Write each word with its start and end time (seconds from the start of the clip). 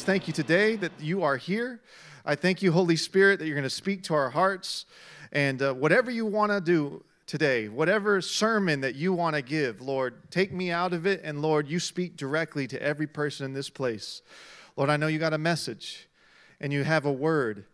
just 0.00 0.06
thank 0.06 0.26
you 0.26 0.32
today 0.32 0.76
that 0.76 0.92
you 0.98 1.22
are 1.22 1.36
here. 1.36 1.78
I 2.24 2.34
thank 2.34 2.62
you, 2.62 2.72
Holy 2.72 2.96
Spirit, 2.96 3.38
that 3.38 3.44
you're 3.44 3.54
going 3.54 3.64
to 3.64 3.68
speak 3.68 4.02
to 4.04 4.14
our 4.14 4.30
hearts. 4.30 4.86
And 5.30 5.60
uh, 5.60 5.74
whatever 5.74 6.10
you 6.10 6.24
want 6.24 6.52
to 6.52 6.60
do 6.62 7.04
today, 7.26 7.68
whatever 7.68 8.22
sermon 8.22 8.80
that 8.80 8.94
you 8.94 9.12
want 9.12 9.36
to 9.36 9.42
give, 9.42 9.82
Lord, 9.82 10.30
take 10.30 10.54
me 10.54 10.70
out 10.70 10.94
of 10.94 11.06
it. 11.06 11.20
And 11.22 11.42
Lord, 11.42 11.68
you 11.68 11.78
speak 11.78 12.16
directly 12.16 12.66
to 12.68 12.82
every 12.82 13.06
person 13.06 13.44
in 13.44 13.52
this 13.52 13.68
place. 13.68 14.22
Lord, 14.74 14.88
I 14.88 14.96
know 14.96 15.06
you 15.06 15.18
got 15.18 15.34
a 15.34 15.38
message 15.38 16.08
and 16.60 16.72
you 16.72 16.82
have 16.82 17.04
a 17.04 17.12
word 17.12 17.66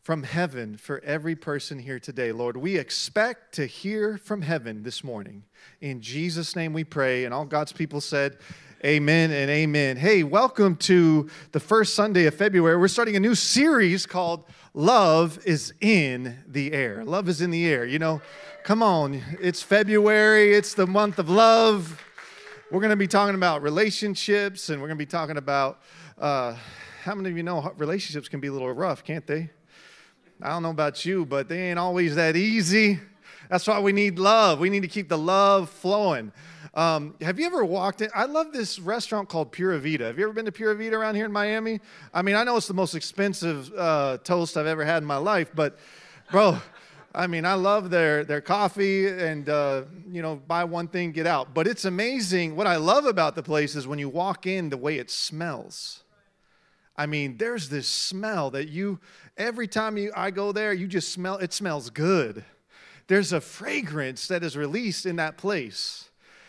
from 0.00 0.22
heaven 0.22 0.78
for 0.78 1.04
every 1.04 1.36
person 1.36 1.78
here 1.78 1.98
today. 1.98 2.32
Lord, 2.32 2.56
we 2.56 2.78
expect 2.78 3.54
to 3.56 3.66
hear 3.66 4.16
from 4.16 4.40
heaven 4.40 4.84
this 4.84 5.04
morning. 5.04 5.44
In 5.82 6.00
Jesus' 6.00 6.56
name 6.56 6.72
we 6.72 6.84
pray. 6.84 7.26
And 7.26 7.34
all 7.34 7.44
God's 7.44 7.72
people 7.72 8.00
said, 8.00 8.38
Amen 8.84 9.30
and 9.30 9.50
amen. 9.50 9.96
Hey, 9.96 10.24
welcome 10.24 10.76
to 10.76 11.30
the 11.52 11.60
first 11.60 11.94
Sunday 11.94 12.26
of 12.26 12.34
February. 12.34 12.76
We're 12.76 12.88
starting 12.88 13.16
a 13.16 13.20
new 13.20 13.34
series 13.34 14.04
called 14.04 14.44
Love 14.74 15.38
is 15.46 15.72
in 15.80 16.36
the 16.46 16.70
Air. 16.74 17.02
Love 17.02 17.30
is 17.30 17.40
in 17.40 17.50
the 17.50 17.64
air. 17.64 17.86
You 17.86 17.98
know, 17.98 18.20
come 18.62 18.82
on, 18.82 19.22
it's 19.40 19.62
February, 19.62 20.52
it's 20.52 20.74
the 20.74 20.86
month 20.86 21.18
of 21.18 21.30
love. 21.30 21.98
We're 22.70 22.82
going 22.82 22.90
to 22.90 22.96
be 22.96 23.06
talking 23.06 23.34
about 23.34 23.62
relationships 23.62 24.68
and 24.68 24.82
we're 24.82 24.88
going 24.88 24.98
to 24.98 25.02
be 25.02 25.10
talking 25.10 25.38
about 25.38 25.80
uh, 26.18 26.54
how 27.04 27.14
many 27.14 27.30
of 27.30 27.38
you 27.38 27.42
know 27.42 27.72
relationships 27.78 28.28
can 28.28 28.40
be 28.40 28.48
a 28.48 28.52
little 28.52 28.70
rough, 28.70 29.02
can't 29.02 29.26
they? 29.26 29.48
I 30.42 30.50
don't 30.50 30.62
know 30.62 30.68
about 30.68 31.06
you, 31.06 31.24
but 31.24 31.48
they 31.48 31.70
ain't 31.70 31.78
always 31.78 32.16
that 32.16 32.36
easy. 32.36 33.00
That's 33.50 33.66
why 33.66 33.78
we 33.80 33.92
need 33.92 34.18
love. 34.18 34.58
We 34.58 34.70
need 34.70 34.82
to 34.82 34.88
keep 34.88 35.08
the 35.08 35.18
love 35.18 35.70
flowing. 35.70 36.32
Um, 36.74 37.14
have 37.20 37.38
you 37.38 37.46
ever 37.46 37.64
walked 37.64 38.00
in? 38.00 38.10
I 38.14 38.24
love 38.24 38.52
this 38.52 38.80
restaurant 38.80 39.28
called 39.28 39.52
Pura 39.52 39.78
Vida. 39.78 40.06
Have 40.06 40.18
you 40.18 40.24
ever 40.24 40.32
been 40.32 40.46
to 40.46 40.52
Pura 40.52 40.74
Vida 40.74 40.96
around 40.96 41.14
here 41.14 41.24
in 41.24 41.32
Miami? 41.32 41.80
I 42.12 42.22
mean, 42.22 42.34
I 42.34 42.42
know 42.42 42.56
it's 42.56 42.66
the 42.66 42.74
most 42.74 42.96
expensive 42.96 43.72
uh, 43.74 44.18
toast 44.24 44.56
I've 44.56 44.66
ever 44.66 44.84
had 44.84 45.02
in 45.02 45.06
my 45.06 45.16
life, 45.16 45.50
but 45.54 45.78
bro, 46.32 46.58
I 47.14 47.28
mean, 47.28 47.46
I 47.46 47.54
love 47.54 47.90
their, 47.90 48.24
their 48.24 48.40
coffee 48.40 49.06
and, 49.06 49.48
uh, 49.48 49.82
you 50.10 50.20
know, 50.20 50.34
buy 50.34 50.64
one 50.64 50.88
thing, 50.88 51.12
get 51.12 51.28
out. 51.28 51.54
But 51.54 51.68
it's 51.68 51.84
amazing. 51.84 52.56
What 52.56 52.66
I 52.66 52.74
love 52.74 53.04
about 53.04 53.36
the 53.36 53.42
place 53.42 53.76
is 53.76 53.86
when 53.86 54.00
you 54.00 54.08
walk 54.08 54.44
in, 54.44 54.68
the 54.68 54.76
way 54.76 54.98
it 54.98 55.12
smells. 55.12 56.02
I 56.96 57.06
mean, 57.06 57.36
there's 57.36 57.68
this 57.68 57.86
smell 57.86 58.50
that 58.50 58.68
you, 58.68 58.98
every 59.36 59.68
time 59.68 59.96
you, 59.96 60.12
I 60.16 60.32
go 60.32 60.50
there, 60.50 60.72
you 60.72 60.88
just 60.88 61.12
smell, 61.12 61.36
it 61.36 61.52
smells 61.52 61.88
good. 61.90 62.44
There's 63.06 63.32
a 63.32 63.40
fragrance 63.40 64.28
that 64.28 64.42
is 64.42 64.56
released 64.56 65.06
in 65.06 65.16
that 65.16 65.36
place. 65.36 66.08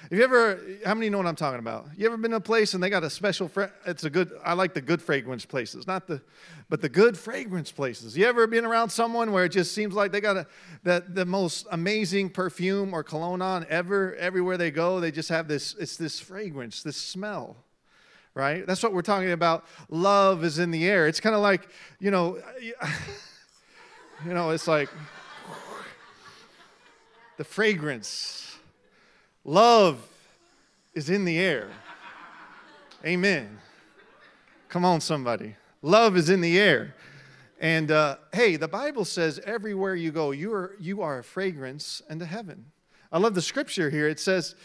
Have 0.10 0.20
you 0.20 0.24
ever, 0.24 0.60
how 0.86 0.94
many 0.94 1.10
know 1.10 1.18
what 1.18 1.26
I'm 1.26 1.36
talking 1.36 1.58
about? 1.58 1.88
You 1.98 2.06
ever 2.06 2.16
been 2.16 2.30
to 2.30 2.38
a 2.38 2.40
place 2.40 2.76
and 2.76 2.84
they 2.84 2.92
got 2.92 3.04
a 3.04 3.10
special, 3.10 3.48
fra- 3.48 3.72
it's 3.88 4.04
a 4.04 4.10
good, 4.10 4.32
I 4.44 4.54
like 4.54 4.76
the 4.76 4.82
good 4.82 5.02
fragrance 5.02 5.46
places, 5.46 5.88
not 5.88 6.06
the, 6.06 6.22
but 6.70 6.80
the 6.82 6.90
good 6.90 7.18
fragrance 7.18 7.72
places. 7.72 8.16
You 8.16 8.28
ever 8.28 8.46
been 8.46 8.66
around 8.66 8.90
someone 8.90 9.32
where 9.32 9.46
it 9.46 9.50
just 9.50 9.74
seems 9.74 9.96
like 9.96 10.12
they 10.12 10.22
got 10.22 10.38
a, 10.38 10.48
the, 10.84 11.04
the 11.08 11.26
most 11.26 11.66
amazing 11.72 12.30
perfume 12.30 12.94
or 12.94 13.02
cologne 13.02 13.42
on 13.42 13.66
ever, 13.68 14.16
everywhere 14.18 14.58
they 14.58 14.70
go, 14.70 15.00
they 15.00 15.10
just 15.10 15.30
have 15.30 15.48
this, 15.48 15.76
it's 15.80 15.98
this 15.98 16.20
fragrance, 16.20 16.84
this 16.84 16.98
smell 16.98 17.58
right? 18.36 18.68
That's 18.68 18.84
what 18.84 18.92
we're 18.92 19.02
talking 19.02 19.32
about. 19.32 19.64
Love 19.88 20.44
is 20.44 20.60
in 20.60 20.70
the 20.70 20.86
air. 20.86 21.08
It's 21.08 21.22
kind 21.22 21.36
of 21.36 21.42
like, 21.42 21.70
you 22.02 22.12
know, 22.12 22.38
you 24.26 24.34
know, 24.34 24.50
it's 24.50 24.68
like 24.68 24.90
the 27.38 27.44
fragrance. 27.44 28.58
Love 29.44 30.06
is 30.94 31.10
in 31.10 31.26
the 31.26 31.38
air. 31.38 31.70
Amen. 33.06 33.60
Come 34.70 34.86
on, 34.86 35.02
somebody. 35.02 35.56
Love 35.82 36.18
is 36.18 36.30
in 36.30 36.42
the 36.42 36.60
air. 36.60 36.96
And 37.60 37.92
uh, 37.92 38.18
hey, 38.34 38.56
the 38.56 38.68
Bible 38.68 39.06
says 39.06 39.40
everywhere 39.46 39.96
you 39.96 40.12
go, 40.12 40.32
you 40.32 40.54
are, 40.54 40.76
you 40.80 41.02
are 41.02 41.20
a 41.20 41.24
fragrance 41.24 42.02
unto 42.10 42.26
heaven. 42.26 42.66
I 43.12 43.20
love 43.20 43.36
the 43.36 43.42
scripture 43.42 43.90
here. 43.90 44.08
It 44.08 44.20
says, 44.20 44.56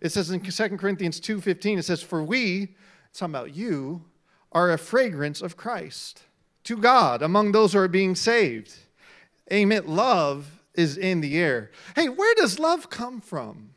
it 0.00 0.10
says 0.10 0.30
in 0.30 0.40
2 0.40 0.76
Corinthians 0.76 1.20
2.15, 1.20 1.78
it 1.78 1.84
says, 1.84 2.02
For 2.02 2.22
we, 2.22 2.74
talking 3.12 3.34
about 3.34 3.54
you, 3.54 4.04
are 4.52 4.72
a 4.72 4.78
fragrance 4.78 5.42
of 5.42 5.56
Christ 5.56 6.22
to 6.64 6.76
God 6.76 7.22
among 7.22 7.52
those 7.52 7.72
who 7.72 7.78
are 7.78 7.88
being 7.88 8.14
saved. 8.14 8.74
Amen. 9.52 9.84
Love 9.86 10.59
is 10.74 10.96
in 10.96 11.20
the 11.20 11.36
air. 11.38 11.70
Hey, 11.94 12.08
where 12.08 12.34
does 12.34 12.58
love 12.58 12.90
come 12.90 13.20
from? 13.20 13.70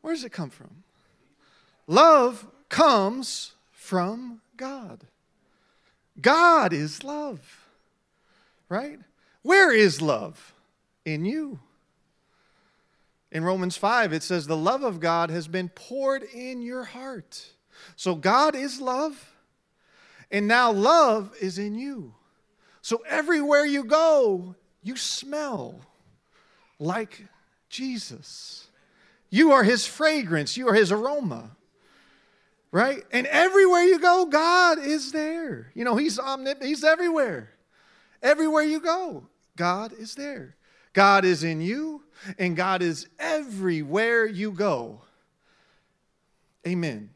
Where 0.00 0.14
does 0.14 0.24
it 0.24 0.32
come 0.32 0.50
from? 0.50 0.84
Love 1.86 2.46
comes 2.68 3.52
from 3.72 4.40
God. 4.56 5.06
God 6.20 6.72
is 6.72 7.04
love, 7.04 7.66
right? 8.68 8.98
Where 9.42 9.72
is 9.72 10.02
love? 10.02 10.54
In 11.04 11.24
you. 11.24 11.60
In 13.30 13.44
Romans 13.44 13.76
5, 13.76 14.12
it 14.12 14.22
says, 14.22 14.46
The 14.46 14.56
love 14.56 14.82
of 14.82 15.00
God 15.00 15.30
has 15.30 15.48
been 15.48 15.68
poured 15.68 16.22
in 16.22 16.62
your 16.62 16.84
heart. 16.84 17.52
So 17.96 18.14
God 18.14 18.54
is 18.54 18.80
love, 18.80 19.34
and 20.30 20.48
now 20.48 20.72
love 20.72 21.34
is 21.40 21.58
in 21.58 21.74
you. 21.74 22.14
So 22.88 23.02
everywhere 23.06 23.66
you 23.66 23.84
go, 23.84 24.54
you 24.82 24.96
smell 24.96 25.78
like 26.78 27.26
Jesus. 27.68 28.66
You 29.28 29.52
are 29.52 29.62
his 29.62 29.84
fragrance, 29.84 30.56
you 30.56 30.70
are 30.70 30.74
his 30.74 30.90
aroma. 30.90 31.50
Right? 32.72 33.02
And 33.12 33.26
everywhere 33.26 33.82
you 33.82 33.98
go, 33.98 34.24
God 34.24 34.78
is 34.78 35.12
there. 35.12 35.70
You 35.74 35.84
know, 35.84 35.96
he's 35.96 36.18
omnipotent, 36.18 36.66
he's 36.66 36.82
everywhere. 36.82 37.50
Everywhere 38.22 38.62
you 38.62 38.80
go, 38.80 39.26
God 39.54 39.92
is 39.92 40.14
there. 40.14 40.56
God 40.94 41.26
is 41.26 41.44
in 41.44 41.60
you, 41.60 42.04
and 42.38 42.56
God 42.56 42.80
is 42.80 43.06
everywhere 43.18 44.24
you 44.24 44.50
go. 44.50 45.02
Amen. 46.66 47.10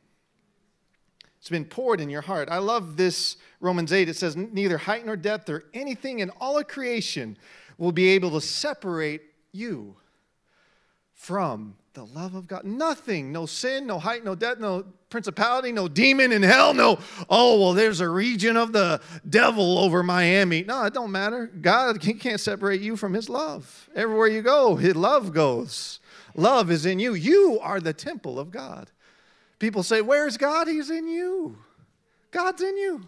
It's 1.39 1.49
been 1.49 1.65
poured 1.65 2.03
in 2.03 2.10
your 2.10 2.21
heart. 2.21 2.50
I 2.50 2.59
love 2.59 2.99
this 2.99 3.37
Romans 3.62 3.93
8. 3.93 4.09
It 4.09 4.17
says, 4.17 4.37
Neither 4.37 4.77
height 4.77 5.06
nor 5.06 5.17
depth 5.17 5.49
or 5.49 5.65
anything 5.73 6.19
in 6.19 6.31
all 6.41 6.59
of 6.59 6.69
creation 6.69 7.39
will 7.78 7.93
be 7.93 8.11
able 8.11 8.33
to 8.33 8.41
separate 8.41 9.23
you 9.53 9.97
from 11.15 11.77
the 11.95 12.05
love 12.05 12.34
of 12.34 12.49
God. 12.49 12.65
Nothing, 12.65 13.33
no 13.33 13.47
sin, 13.47 13.87
no 13.87 13.99
height, 13.99 14.25
no 14.25 14.34
depth, 14.34 14.61
no 14.61 14.84
principality, 15.11 15.71
no 15.71 15.87
demon 15.87 16.33
in 16.33 16.43
hell, 16.43 16.75
no, 16.75 16.99
oh, 17.28 17.61
well, 17.61 17.72
there's 17.75 18.01
a 18.01 18.09
region 18.09 18.56
of 18.56 18.72
the 18.72 19.01
devil 19.28 19.78
over 19.78 20.03
Miami. 20.03 20.65
No, 20.65 20.84
it 20.84 20.95
don't 20.95 21.12
matter. 21.12 21.47
God 21.47 22.03
he 22.03 22.15
can't 22.15 22.41
separate 22.41 22.81
you 22.81 22.97
from 22.97 23.12
his 23.12 23.28
love. 23.28 23.89
Everywhere 23.95 24.28
you 24.28 24.43
go, 24.43 24.75
his 24.75 24.97
love 24.97 25.33
goes. 25.33 26.01
Love 26.34 26.71
is 26.71 26.87
in 26.87 26.99
you. 26.99 27.15
You 27.15 27.61
are 27.62 27.78
the 27.78 27.93
temple 27.93 28.41
of 28.41 28.51
God. 28.51 28.91
People 29.59 29.83
say, 29.83 30.01
Where's 30.01 30.37
God? 30.37 30.67
He's 30.67 30.91
in 30.91 31.06
you. 31.06 31.59
God's 32.33 32.62
in 32.62 32.77
you. 32.77 33.06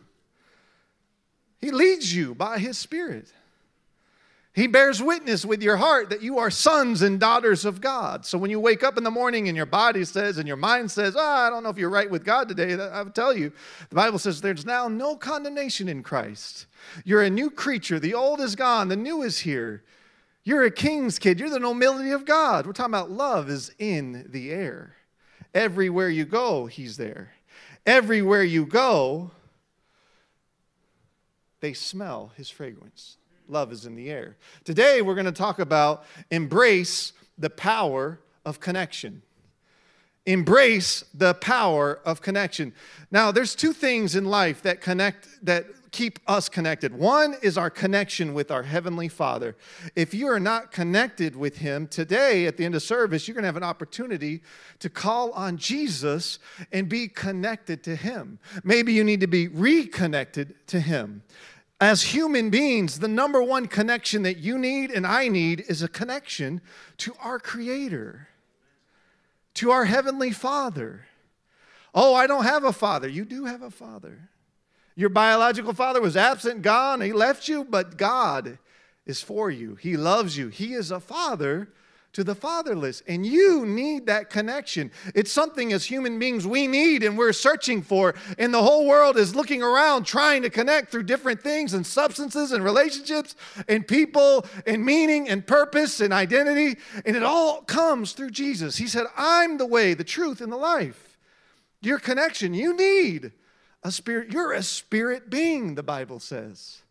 He 1.64 1.70
leads 1.70 2.14
you 2.14 2.34
by 2.34 2.58
his 2.58 2.76
spirit. 2.76 3.32
He 4.52 4.66
bears 4.66 5.02
witness 5.02 5.46
with 5.46 5.62
your 5.62 5.78
heart 5.78 6.10
that 6.10 6.20
you 6.20 6.36
are 6.38 6.50
sons 6.50 7.00
and 7.00 7.18
daughters 7.18 7.64
of 7.64 7.80
God. 7.80 8.26
So 8.26 8.36
when 8.36 8.50
you 8.50 8.60
wake 8.60 8.84
up 8.84 8.98
in 8.98 9.02
the 9.02 9.10
morning 9.10 9.48
and 9.48 9.56
your 9.56 9.64
body 9.64 10.04
says 10.04 10.36
and 10.36 10.46
your 10.46 10.58
mind 10.58 10.90
says, 10.90 11.16
oh, 11.16 11.20
I 11.20 11.48
don't 11.48 11.62
know 11.62 11.70
if 11.70 11.78
you're 11.78 11.88
right 11.88 12.10
with 12.10 12.22
God 12.22 12.48
today, 12.48 12.74
I'll 12.74 13.08
tell 13.08 13.34
you, 13.34 13.50
the 13.88 13.94
Bible 13.94 14.18
says 14.18 14.42
there's 14.42 14.66
now 14.66 14.88
no 14.88 15.16
condemnation 15.16 15.88
in 15.88 16.02
Christ. 16.02 16.66
You're 17.02 17.22
a 17.22 17.30
new 17.30 17.48
creature. 17.48 17.98
The 17.98 18.12
old 18.12 18.42
is 18.42 18.54
gone, 18.54 18.88
the 18.88 18.96
new 18.96 19.22
is 19.22 19.38
here. 19.38 19.82
You're 20.42 20.64
a 20.64 20.70
king's 20.70 21.18
kid. 21.18 21.40
You're 21.40 21.48
the 21.48 21.58
nobility 21.58 22.10
of 22.10 22.26
God. 22.26 22.66
We're 22.66 22.74
talking 22.74 22.92
about 22.92 23.10
love 23.10 23.48
is 23.48 23.72
in 23.78 24.26
the 24.28 24.50
air. 24.50 24.96
Everywhere 25.54 26.10
you 26.10 26.26
go, 26.26 26.66
He's 26.66 26.98
there. 26.98 27.32
Everywhere 27.86 28.44
you 28.44 28.66
go, 28.66 29.30
they 31.64 31.72
smell 31.72 32.30
His 32.36 32.50
fragrance. 32.50 33.16
Love 33.48 33.72
is 33.72 33.86
in 33.86 33.96
the 33.96 34.10
air. 34.10 34.36
Today, 34.64 35.00
we're 35.00 35.14
going 35.14 35.24
to 35.24 35.32
talk 35.32 35.58
about 35.58 36.04
embrace 36.30 37.14
the 37.38 37.48
power 37.48 38.20
of 38.44 38.60
connection. 38.60 39.22
Embrace 40.26 41.04
the 41.14 41.32
power 41.32 42.00
of 42.04 42.20
connection. 42.20 42.74
Now, 43.10 43.32
there's 43.32 43.54
two 43.54 43.72
things 43.72 44.14
in 44.14 44.26
life 44.26 44.60
that 44.62 44.82
connect, 44.82 45.26
that 45.42 45.64
keep 45.90 46.18
us 46.26 46.48
connected. 46.48 46.92
One 46.92 47.36
is 47.40 47.56
our 47.56 47.70
connection 47.70 48.34
with 48.34 48.50
our 48.50 48.64
Heavenly 48.64 49.08
Father. 49.08 49.56
If 49.94 50.12
you 50.12 50.26
are 50.26 50.40
not 50.40 50.70
connected 50.72 51.36
with 51.36 51.58
Him 51.58 51.86
today 51.86 52.46
at 52.46 52.56
the 52.56 52.64
end 52.64 52.74
of 52.74 52.82
service, 52.82 53.26
you're 53.26 53.34
going 53.34 53.44
to 53.44 53.48
have 53.48 53.56
an 53.56 53.62
opportunity 53.62 54.42
to 54.80 54.90
call 54.90 55.30
on 55.32 55.56
Jesus 55.56 56.38
and 56.72 56.88
be 56.88 57.06
connected 57.08 57.82
to 57.84 57.96
Him. 57.96 58.38
Maybe 58.64 58.92
you 58.92 59.04
need 59.04 59.20
to 59.20 59.26
be 59.26 59.48
reconnected 59.48 60.54
to 60.66 60.80
Him. 60.80 61.22
As 61.84 62.00
human 62.00 62.48
beings, 62.48 63.00
the 63.00 63.08
number 63.08 63.42
one 63.42 63.66
connection 63.66 64.22
that 64.22 64.38
you 64.38 64.56
need 64.56 64.90
and 64.90 65.06
I 65.06 65.28
need 65.28 65.66
is 65.68 65.82
a 65.82 65.86
connection 65.88 66.62
to 66.96 67.14
our 67.20 67.38
Creator, 67.38 68.26
to 69.52 69.70
our 69.70 69.84
Heavenly 69.84 70.30
Father. 70.30 71.04
Oh, 71.94 72.14
I 72.14 72.26
don't 72.26 72.44
have 72.44 72.64
a 72.64 72.72
father. 72.72 73.06
You 73.06 73.26
do 73.26 73.44
have 73.44 73.60
a 73.60 73.70
father. 73.70 74.30
Your 74.96 75.10
biological 75.10 75.74
father 75.74 76.00
was 76.00 76.16
absent, 76.16 76.62
gone, 76.62 77.02
he 77.02 77.12
left 77.12 77.48
you, 77.48 77.64
but 77.64 77.98
God 77.98 78.56
is 79.04 79.20
for 79.20 79.50
you. 79.50 79.74
He 79.74 79.98
loves 79.98 80.38
you. 80.38 80.48
He 80.48 80.72
is 80.72 80.90
a 80.90 81.00
father 81.00 81.68
to 82.14 82.24
the 82.24 82.34
fatherless. 82.34 83.02
And 83.06 83.26
you 83.26 83.66
need 83.66 84.06
that 84.06 84.30
connection. 84.30 84.90
It's 85.14 85.30
something 85.30 85.72
as 85.72 85.84
human 85.84 86.18
beings 86.18 86.46
we 86.46 86.66
need 86.66 87.02
and 87.02 87.18
we're 87.18 87.32
searching 87.32 87.82
for. 87.82 88.14
And 88.38 88.54
the 88.54 88.62
whole 88.62 88.86
world 88.86 89.16
is 89.16 89.34
looking 89.34 89.62
around 89.62 90.04
trying 90.04 90.42
to 90.42 90.50
connect 90.50 90.90
through 90.90 91.02
different 91.04 91.42
things 91.42 91.74
and 91.74 91.86
substances 91.86 92.52
and 92.52 92.64
relationships 92.64 93.34
and 93.68 93.86
people 93.86 94.46
and 94.66 94.84
meaning 94.84 95.28
and 95.28 95.46
purpose 95.46 96.00
and 96.00 96.12
identity. 96.12 96.80
And 97.04 97.16
it 97.16 97.22
all 97.22 97.62
comes 97.62 98.12
through 98.12 98.30
Jesus. 98.30 98.76
He 98.76 98.86
said, 98.86 99.06
I'm 99.16 99.58
the 99.58 99.66
way, 99.66 99.94
the 99.94 100.04
truth, 100.04 100.40
and 100.40 100.52
the 100.52 100.56
life. 100.56 101.18
Your 101.82 101.98
connection, 101.98 102.54
you 102.54 102.74
need 102.74 103.32
a 103.82 103.90
spirit. 103.90 104.30
You're 104.30 104.52
a 104.52 104.62
spirit 104.62 105.28
being, 105.28 105.74
the 105.74 105.82
Bible 105.82 106.20
says 106.20 106.83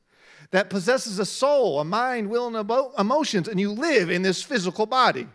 that 0.53 0.69
possesses 0.69 1.17
a 1.17 1.25
soul, 1.25 1.79
a 1.79 1.83
mind, 1.83 2.29
will, 2.29 2.55
and 2.55 2.71
emotions, 2.99 3.47
and 3.47 3.59
you 3.59 3.71
live 3.71 4.11
in 4.11 4.21
this 4.21 4.43
physical 4.43 4.85
body. 4.85 5.27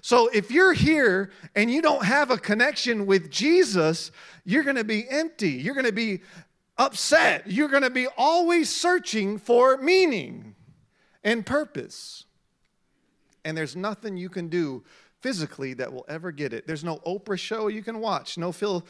So 0.00 0.28
if 0.28 0.50
you're 0.50 0.72
here 0.72 1.30
and 1.54 1.70
you 1.70 1.82
don't 1.82 2.06
have 2.06 2.30
a 2.30 2.38
connection 2.38 3.04
with 3.04 3.30
Jesus, 3.30 4.10
you're 4.46 4.62
going 4.62 4.76
to 4.76 4.84
be 4.84 5.06
empty. 5.10 5.50
You're 5.50 5.74
going 5.74 5.84
to 5.84 5.92
be 5.92 6.22
upset. 6.78 7.42
You're 7.46 7.68
going 7.68 7.82
to 7.82 7.90
be 7.90 8.06
always 8.16 8.74
searching 8.74 9.36
for 9.36 9.76
meaning 9.76 10.54
and 11.22 11.44
purpose. 11.44 12.24
And 13.44 13.58
there's 13.58 13.76
nothing 13.76 14.16
you 14.16 14.30
can 14.30 14.48
do 14.48 14.84
physically 15.26 15.74
that 15.74 15.92
will 15.92 16.04
ever 16.08 16.30
get 16.30 16.52
it. 16.52 16.68
There's 16.68 16.84
no 16.84 16.98
Oprah 16.98 17.36
show 17.36 17.66
you 17.66 17.82
can 17.82 17.98
watch, 17.98 18.38
no 18.38 18.52
Phil, 18.52 18.86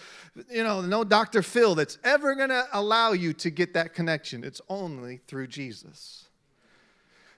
you 0.51 0.63
know, 0.63 0.83
no 0.83 1.03
Dr. 1.03 1.41
Phil 1.43 1.75
that's 1.75 1.97
ever 2.05 2.35
going 2.35 2.51
to 2.51 2.67
allow 2.75 3.13
you 3.13 3.33
to 3.33 3.49
get 3.49 3.73
that 3.73 3.95
connection. 3.95 4.45
It's 4.45 4.61
only 4.69 5.21
through 5.27 5.47
Jesus. 5.47 6.27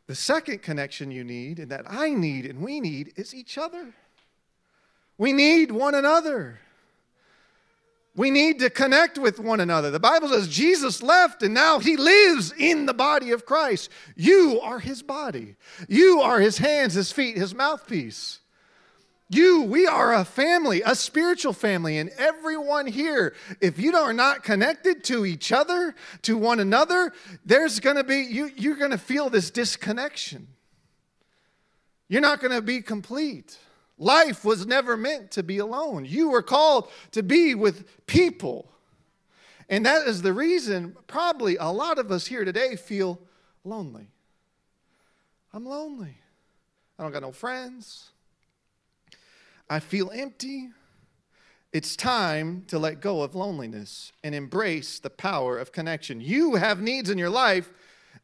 The 0.08 0.16
second 0.16 0.62
connection 0.62 1.12
you 1.12 1.22
need, 1.22 1.60
and 1.60 1.70
that 1.70 1.84
I 1.88 2.10
need 2.10 2.44
and 2.44 2.60
we 2.60 2.80
need, 2.80 3.12
is 3.14 3.32
each 3.32 3.56
other. 3.56 3.94
We 5.16 5.32
need 5.32 5.70
one 5.70 5.94
another. 5.94 6.58
We 8.16 8.32
need 8.32 8.58
to 8.58 8.68
connect 8.68 9.16
with 9.16 9.38
one 9.38 9.60
another. 9.60 9.92
The 9.92 10.00
Bible 10.00 10.30
says 10.30 10.48
Jesus 10.48 11.04
left 11.04 11.44
and 11.44 11.54
now 11.54 11.78
he 11.78 11.96
lives 11.96 12.52
in 12.58 12.86
the 12.86 12.94
body 12.94 13.30
of 13.30 13.46
Christ. 13.46 13.90
You 14.16 14.58
are 14.60 14.80
his 14.80 15.04
body. 15.04 15.54
You 15.86 16.20
are 16.20 16.40
his 16.40 16.58
hands, 16.58 16.94
his 16.94 17.12
feet, 17.12 17.36
his 17.36 17.54
mouthpiece. 17.54 18.40
You, 19.30 19.62
we 19.62 19.86
are 19.86 20.14
a 20.14 20.24
family, 20.24 20.80
a 20.84 20.94
spiritual 20.94 21.52
family, 21.52 21.98
and 21.98 22.08
everyone 22.16 22.86
here, 22.86 23.34
if 23.60 23.78
you 23.78 23.94
are 23.94 24.14
not 24.14 24.42
connected 24.42 25.04
to 25.04 25.26
each 25.26 25.52
other, 25.52 25.94
to 26.22 26.38
one 26.38 26.60
another, 26.60 27.12
there's 27.44 27.78
gonna 27.78 28.04
be, 28.04 28.20
you, 28.20 28.50
you're 28.56 28.76
gonna 28.76 28.96
feel 28.96 29.28
this 29.28 29.50
disconnection. 29.50 30.48
You're 32.08 32.22
not 32.22 32.40
gonna 32.40 32.62
be 32.62 32.80
complete. 32.80 33.58
Life 33.98 34.46
was 34.46 34.64
never 34.64 34.96
meant 34.96 35.32
to 35.32 35.42
be 35.42 35.58
alone. 35.58 36.06
You 36.06 36.30
were 36.30 36.42
called 36.42 36.90
to 37.12 37.22
be 37.22 37.54
with 37.54 38.06
people. 38.06 38.72
And 39.68 39.84
that 39.84 40.06
is 40.06 40.22
the 40.22 40.32
reason, 40.32 40.96
probably, 41.06 41.56
a 41.56 41.66
lot 41.66 41.98
of 41.98 42.10
us 42.10 42.26
here 42.26 42.46
today 42.46 42.76
feel 42.76 43.20
lonely. 43.62 44.08
I'm 45.52 45.66
lonely. 45.66 46.16
I 46.98 47.02
don't 47.02 47.12
got 47.12 47.22
no 47.22 47.32
friends. 47.32 48.10
I 49.70 49.80
feel 49.80 50.10
empty. 50.12 50.70
It's 51.72 51.96
time 51.96 52.64
to 52.68 52.78
let 52.78 53.00
go 53.00 53.22
of 53.22 53.34
loneliness 53.34 54.12
and 54.24 54.34
embrace 54.34 54.98
the 54.98 55.10
power 55.10 55.58
of 55.58 55.72
connection. 55.72 56.20
You 56.20 56.54
have 56.54 56.80
needs 56.80 57.10
in 57.10 57.18
your 57.18 57.30
life 57.30 57.70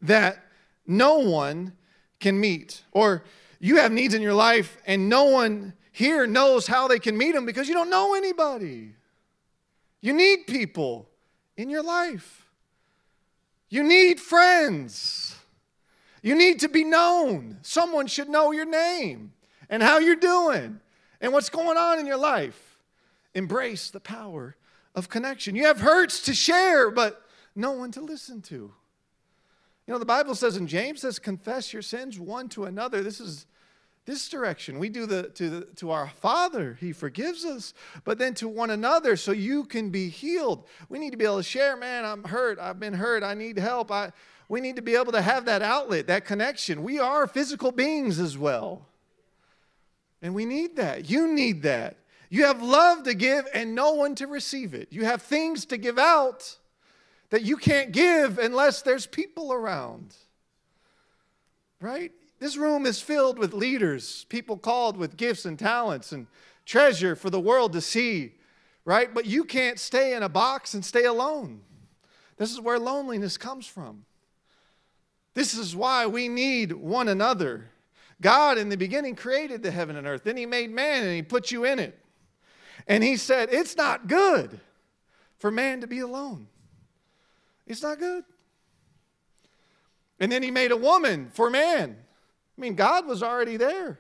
that 0.01 0.45
no 0.87 1.19
one 1.19 1.75
can 2.21 2.41
meet, 2.41 2.83
or 2.93 3.25
you 3.61 3.77
have 3.77 3.93
needs 3.93 4.15
in 4.15 4.23
your 4.23 4.35
life 4.35 4.79
and 4.87 5.09
no 5.09 5.25
one 5.25 5.75
here 5.93 6.27
knows 6.27 6.67
how 6.67 6.89
they 6.89 6.99
can 6.99 7.17
meet 7.17 7.33
them 7.33 7.47
because 7.47 7.69
you 7.69 7.75
don't 7.75 7.91
know 7.91 8.15
anybody. 8.15 8.93
You 10.01 10.13
need 10.13 10.47
people 10.47 11.09
in 11.57 11.69
your 11.69 11.83
life, 11.83 12.47
you 13.69 13.83
need 13.83 14.21
friends. 14.21 15.37
You 16.23 16.35
need 16.35 16.61
to 16.61 16.71
be 16.71 16.85
known. 16.85 17.59
Someone 17.61 18.07
should 18.07 18.31
know 18.31 18.51
your 18.51 18.65
name 18.65 19.35
and 19.69 19.83
how 19.83 19.99
you're 19.99 20.17
doing 20.17 20.81
and 21.25 21.33
what's 21.33 21.49
going 21.49 21.79
on 21.79 21.99
in 21.99 22.05
your 22.05 22.19
life. 22.19 22.79
Embrace 23.33 23.89
the 23.89 23.99
power 23.99 24.57
of 24.95 25.09
connection. 25.09 25.57
You 25.57 25.65
have 25.65 25.81
hurts 25.81 26.21
to 26.27 26.35
share, 26.35 26.91
but 26.91 27.23
no 27.57 27.73
one 27.73 27.91
to 27.93 28.03
listen 28.03 28.43
to. 28.43 28.55
You 29.87 29.93
know, 29.93 29.99
the 29.99 30.05
Bible 30.05 30.35
says, 30.35 30.59
in 30.59 30.67
James 30.67 31.01
says, 31.01 31.19
confess 31.19 31.73
your 31.73 31.81
sins 31.81 32.21
one 32.21 32.51
to 32.51 32.67
another. 32.67 33.03
This 33.03 33.21
is 33.21 33.47
this 34.05 34.29
direction. 34.29 34.79
We 34.79 34.91
do 34.91 35.07
the 35.07 35.31
to, 35.31 35.49
the 35.49 35.61
to 35.77 35.93
our 35.93 36.11
Father, 36.11 36.77
He 36.79 36.93
forgives 36.93 37.47
us, 37.47 37.73
but 38.05 38.19
then 38.19 38.35
to 38.35 38.47
one 38.47 38.69
another 38.69 39.17
so 39.17 39.33
you 39.33 39.65
can 39.65 39.89
be 39.89 40.11
healed. 40.11 40.67
We 40.91 40.99
need 40.99 41.13
to 41.13 41.17
be 41.17 41.25
able 41.25 41.39
to 41.39 41.43
share, 41.43 41.75
man, 41.75 42.05
I'm 42.05 42.23
hurt, 42.23 42.59
I've 42.59 42.79
been 42.79 42.93
hurt, 42.93 43.23
I 43.23 43.33
need 43.33 43.59
help. 43.59 43.91
I, 43.91 44.13
we 44.51 44.61
need 44.61 44.77
to 44.77 44.83
be 44.83 44.95
able 44.95 45.13
to 45.13 45.23
have 45.23 45.47
that 45.47 45.63
outlet, 45.63 46.07
that 46.09 46.27
connection. 46.27 46.83
We 46.83 46.99
are 46.99 47.27
physical 47.27 47.73
beings 47.73 48.21
as 48.21 48.37
well. 48.37 48.87
And 50.23 50.35
we 50.35 50.45
need 50.45 50.77
that. 50.77 51.11
You 51.11 51.29
need 51.29 51.63
that. 51.63 51.97
You 52.31 52.45
have 52.47 52.63
love 52.63 53.05
to 53.05 53.15
give 53.15 53.47
and 53.55 53.75
no 53.75 53.93
one 53.93 54.15
to 54.17 54.27
receive 54.27 54.75
it. 54.75 54.89
You 54.91 55.05
have 55.05 55.23
things 55.23 55.67
to 55.67 55.77
give 55.77 55.99
out 55.99 56.57
that 57.31 57.43
you 57.43 57.57
can't 57.57 57.93
give 57.93 58.39
unless 58.39 58.83
there's 58.83 59.07
people 59.07 59.53
around. 59.53 60.15
Right? 61.81 62.13
This 62.41 62.57
room 62.57 62.87
is 62.87 63.01
filled 63.01 63.39
with 63.39 63.55
leaders, 63.55 64.25
people 64.29 64.57
called 64.57 64.97
with 64.97 65.17
gifts 65.17 65.45
and 65.45 65.59
talents 65.59 66.13
and 66.13 66.27
treasure 66.67 67.15
for 67.15 67.31
the 67.31 67.41
world 67.41 67.73
to 67.73 67.81
see, 67.81 68.33
right? 68.85 69.13
But 69.13 69.27
you 69.27 69.45
can't 69.45 69.79
stay 69.79 70.15
in 70.15 70.23
a 70.23 70.29
box 70.29 70.75
and 70.75 70.85
stay 70.85 71.05
alone. 71.05 71.61
This 72.37 72.51
is 72.51 72.61
where 72.61 72.79
loneliness 72.79 73.37
comes 73.37 73.67
from. 73.67 74.05
This 75.35 75.55
is 75.55 75.75
why 75.77 76.07
we 76.07 76.29
need 76.29 76.73
one 76.73 77.09
another. 77.09 77.71
God, 78.25 78.57
in 78.57 78.71
the 78.71 78.77
beginning, 78.79 79.17
created 79.17 79.63
the 79.63 79.71
heaven 79.71 79.97
and 79.97 80.07
earth. 80.07 80.25
Then 80.25 80.39
He 80.39 80.47
made 80.47 80.71
man 80.71 81.03
and 81.05 81.15
He 81.15 81.21
put 81.21 81.51
you 81.51 81.67
in 81.67 81.79
it. 81.79 81.99
And 82.89 83.05
He 83.05 83.19
said, 83.19 83.51
It's 83.53 83.77
not 83.77 84.09
good 84.09 84.61
for 85.39 85.51
man 85.51 85.83
to 85.83 85.87
be 85.87 86.01
alone. 86.01 86.49
It's 87.67 87.83
not 87.83 87.99
good. 87.99 88.25
And 90.19 90.33
then 90.33 90.43
He 90.43 90.51
made 90.51 90.73
a 90.73 90.77
woman 90.77 91.29
for 91.35 91.51
man. 91.51 91.99
I 92.57 92.61
mean, 92.61 92.77
God 92.77 93.07
was 93.07 93.23
already 93.23 93.59
there. 93.59 93.99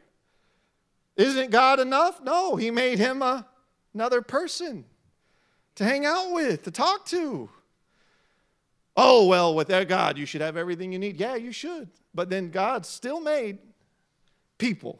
Isn't 1.18 1.50
God 1.50 1.78
enough? 1.78 2.22
No, 2.22 2.56
He 2.56 2.70
made 2.70 2.98
him 2.98 3.20
a, 3.20 3.46
another 3.92 4.22
person 4.22 4.86
to 5.74 5.84
hang 5.84 6.06
out 6.06 6.32
with, 6.32 6.62
to 6.62 6.70
talk 6.70 7.04
to. 7.06 7.50
Oh, 8.96 9.26
well, 9.26 9.54
with 9.54 9.68
that 9.68 9.86
God, 9.86 10.16
you 10.16 10.24
should 10.24 10.40
have 10.40 10.56
everything 10.56 10.92
you 10.92 10.98
need. 10.98 11.20
Yeah, 11.20 11.34
you 11.34 11.52
should. 11.52 11.90
But 12.14 12.30
then 12.30 12.50
God 12.50 12.86
still 12.86 13.20
made 13.20 13.58
people. 14.64 14.98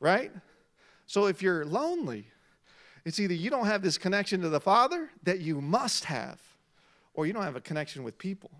Right? 0.00 0.32
So 1.06 1.26
if 1.26 1.42
you're 1.42 1.64
lonely, 1.64 2.26
it's 3.04 3.20
either 3.20 3.34
you 3.34 3.50
don't 3.50 3.66
have 3.66 3.82
this 3.82 3.98
connection 3.98 4.40
to 4.40 4.48
the 4.48 4.60
Father 4.60 5.10
that 5.24 5.40
you 5.40 5.60
must 5.60 6.04
have, 6.06 6.40
or 7.14 7.26
you 7.26 7.32
don't 7.32 7.42
have 7.42 7.56
a 7.56 7.60
connection 7.60 8.02
with 8.02 8.16
people. 8.16 8.50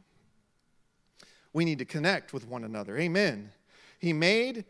We 1.55 1.65
need 1.65 1.79
to 1.79 1.85
connect 1.85 2.33
with 2.33 2.47
one 2.47 2.65
another. 2.65 2.99
Amen. 2.99 3.51
He 3.99 4.13
made 4.13 4.65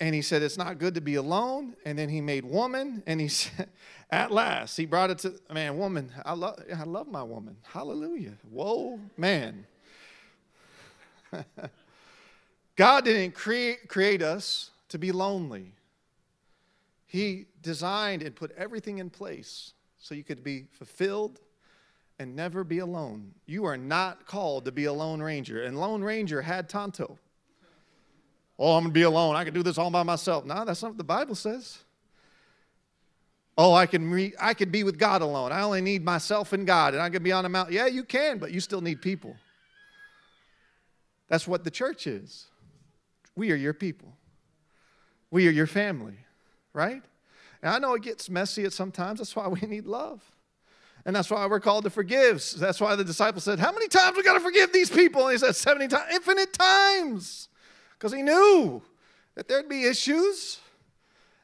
and 0.00 0.12
he 0.12 0.22
said 0.22 0.42
it's 0.42 0.58
not 0.58 0.78
good 0.78 0.94
to 0.94 1.00
be 1.00 1.14
alone 1.14 1.76
and 1.84 1.96
then 1.96 2.08
he 2.08 2.20
made 2.20 2.44
woman 2.44 3.00
and 3.06 3.20
he 3.20 3.28
said 3.40 3.68
at 4.10 4.32
last 4.32 4.76
he 4.76 4.86
brought 4.86 5.08
it 5.08 5.18
to 5.18 5.34
man 5.52 5.78
woman 5.78 6.10
i 6.24 6.32
love 6.32 6.60
i 6.76 6.82
love 6.82 7.06
my 7.06 7.22
woman 7.22 7.56
hallelujah 7.62 8.32
whoa 8.50 8.98
man 9.16 9.64
God 12.76 13.04
didn't 13.04 13.34
create, 13.34 13.88
create 13.88 14.22
us 14.22 14.70
to 14.88 14.98
be 14.98 15.12
lonely. 15.12 15.72
He 17.06 17.46
designed 17.62 18.22
and 18.22 18.34
put 18.34 18.52
everything 18.56 18.98
in 18.98 19.10
place 19.10 19.72
so 19.98 20.14
you 20.14 20.24
could 20.24 20.42
be 20.42 20.66
fulfilled 20.72 21.40
and 22.18 22.34
never 22.34 22.64
be 22.64 22.78
alone. 22.78 23.32
You 23.46 23.64
are 23.66 23.76
not 23.76 24.26
called 24.26 24.64
to 24.64 24.72
be 24.72 24.84
a 24.84 24.92
lone 24.92 25.22
ranger. 25.22 25.62
And 25.62 25.80
Lone 25.80 26.02
Ranger 26.02 26.42
had 26.42 26.68
Tonto. 26.68 27.18
Oh, 28.58 28.76
I'm 28.76 28.84
going 28.84 28.92
to 28.92 28.94
be 28.94 29.02
alone. 29.02 29.34
I 29.34 29.44
can 29.44 29.54
do 29.54 29.62
this 29.62 29.78
all 29.78 29.90
by 29.90 30.04
myself. 30.04 30.44
No, 30.44 30.64
that's 30.64 30.82
not 30.82 30.90
what 30.90 30.98
the 30.98 31.04
Bible 31.04 31.34
says. 31.34 31.78
Oh, 33.56 33.74
I 33.74 33.86
can, 33.86 34.10
re- 34.10 34.34
I 34.40 34.54
can 34.54 34.70
be 34.70 34.82
with 34.84 34.98
God 34.98 35.22
alone. 35.22 35.52
I 35.52 35.62
only 35.62 35.80
need 35.80 36.04
myself 36.04 36.52
and 36.52 36.66
God, 36.66 36.94
and 36.94 37.02
I 37.02 37.08
can 37.10 37.22
be 37.22 37.32
on 37.32 37.44
a 37.44 37.48
mountain. 37.48 37.74
Yeah, 37.74 37.86
you 37.86 38.04
can, 38.04 38.38
but 38.38 38.52
you 38.52 38.60
still 38.60 38.80
need 38.80 39.00
people. 39.00 39.36
That's 41.28 41.46
what 41.46 41.64
the 41.64 41.70
church 41.70 42.06
is. 42.06 42.46
We 43.36 43.50
are 43.52 43.56
your 43.56 43.74
people. 43.74 44.16
We 45.30 45.48
are 45.48 45.52
your 45.52 45.66
family, 45.66 46.18
right? 46.72 47.02
And 47.62 47.74
I 47.74 47.78
know 47.78 47.94
it 47.94 48.02
gets 48.02 48.30
messy 48.30 48.64
at 48.64 48.72
sometimes. 48.72 49.18
That's 49.18 49.34
why 49.34 49.48
we 49.48 49.60
need 49.66 49.86
love. 49.86 50.22
And 51.06 51.14
that's 51.14 51.30
why 51.30 51.46
we're 51.46 51.60
called 51.60 51.84
to 51.84 51.90
forgive. 51.90 52.42
That's 52.56 52.80
why 52.80 52.96
the 52.96 53.04
disciple 53.04 53.40
said, 53.40 53.58
How 53.58 53.72
many 53.72 53.88
times 53.88 54.16
we 54.16 54.22
got 54.22 54.34
to 54.34 54.40
forgive 54.40 54.72
these 54.72 54.90
people? 54.90 55.26
And 55.26 55.32
he 55.32 55.38
said, 55.38 55.54
70 55.54 55.88
times, 55.88 56.04
infinite 56.12 56.52
times. 56.52 57.48
Because 57.92 58.12
he 58.12 58.22
knew 58.22 58.82
that 59.34 59.48
there'd 59.48 59.68
be 59.68 59.84
issues. 59.84 60.60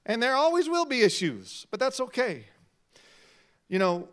And 0.06 0.23
there 0.23 0.35
always 0.35 0.68
will 0.68 0.87
be 0.87 1.02
issues. 1.02 1.66
But 1.70 1.78
that's 1.78 2.00
okay. 2.00 2.47
You 3.68 3.78
know, 3.78 4.09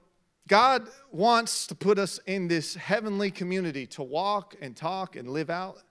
God 0.48 0.88
wants 1.12 1.68
to 1.68 1.76
put 1.76 1.98
us 1.98 2.20
in 2.26 2.48
this 2.48 2.76
heavenly 2.76 3.32
community 3.32 3.86
to 3.88 4.04
walk 4.04 4.56
and 4.62 4.76
talk 4.76 5.16
and 5.16 5.30
live 5.30 5.50
out 5.50 5.82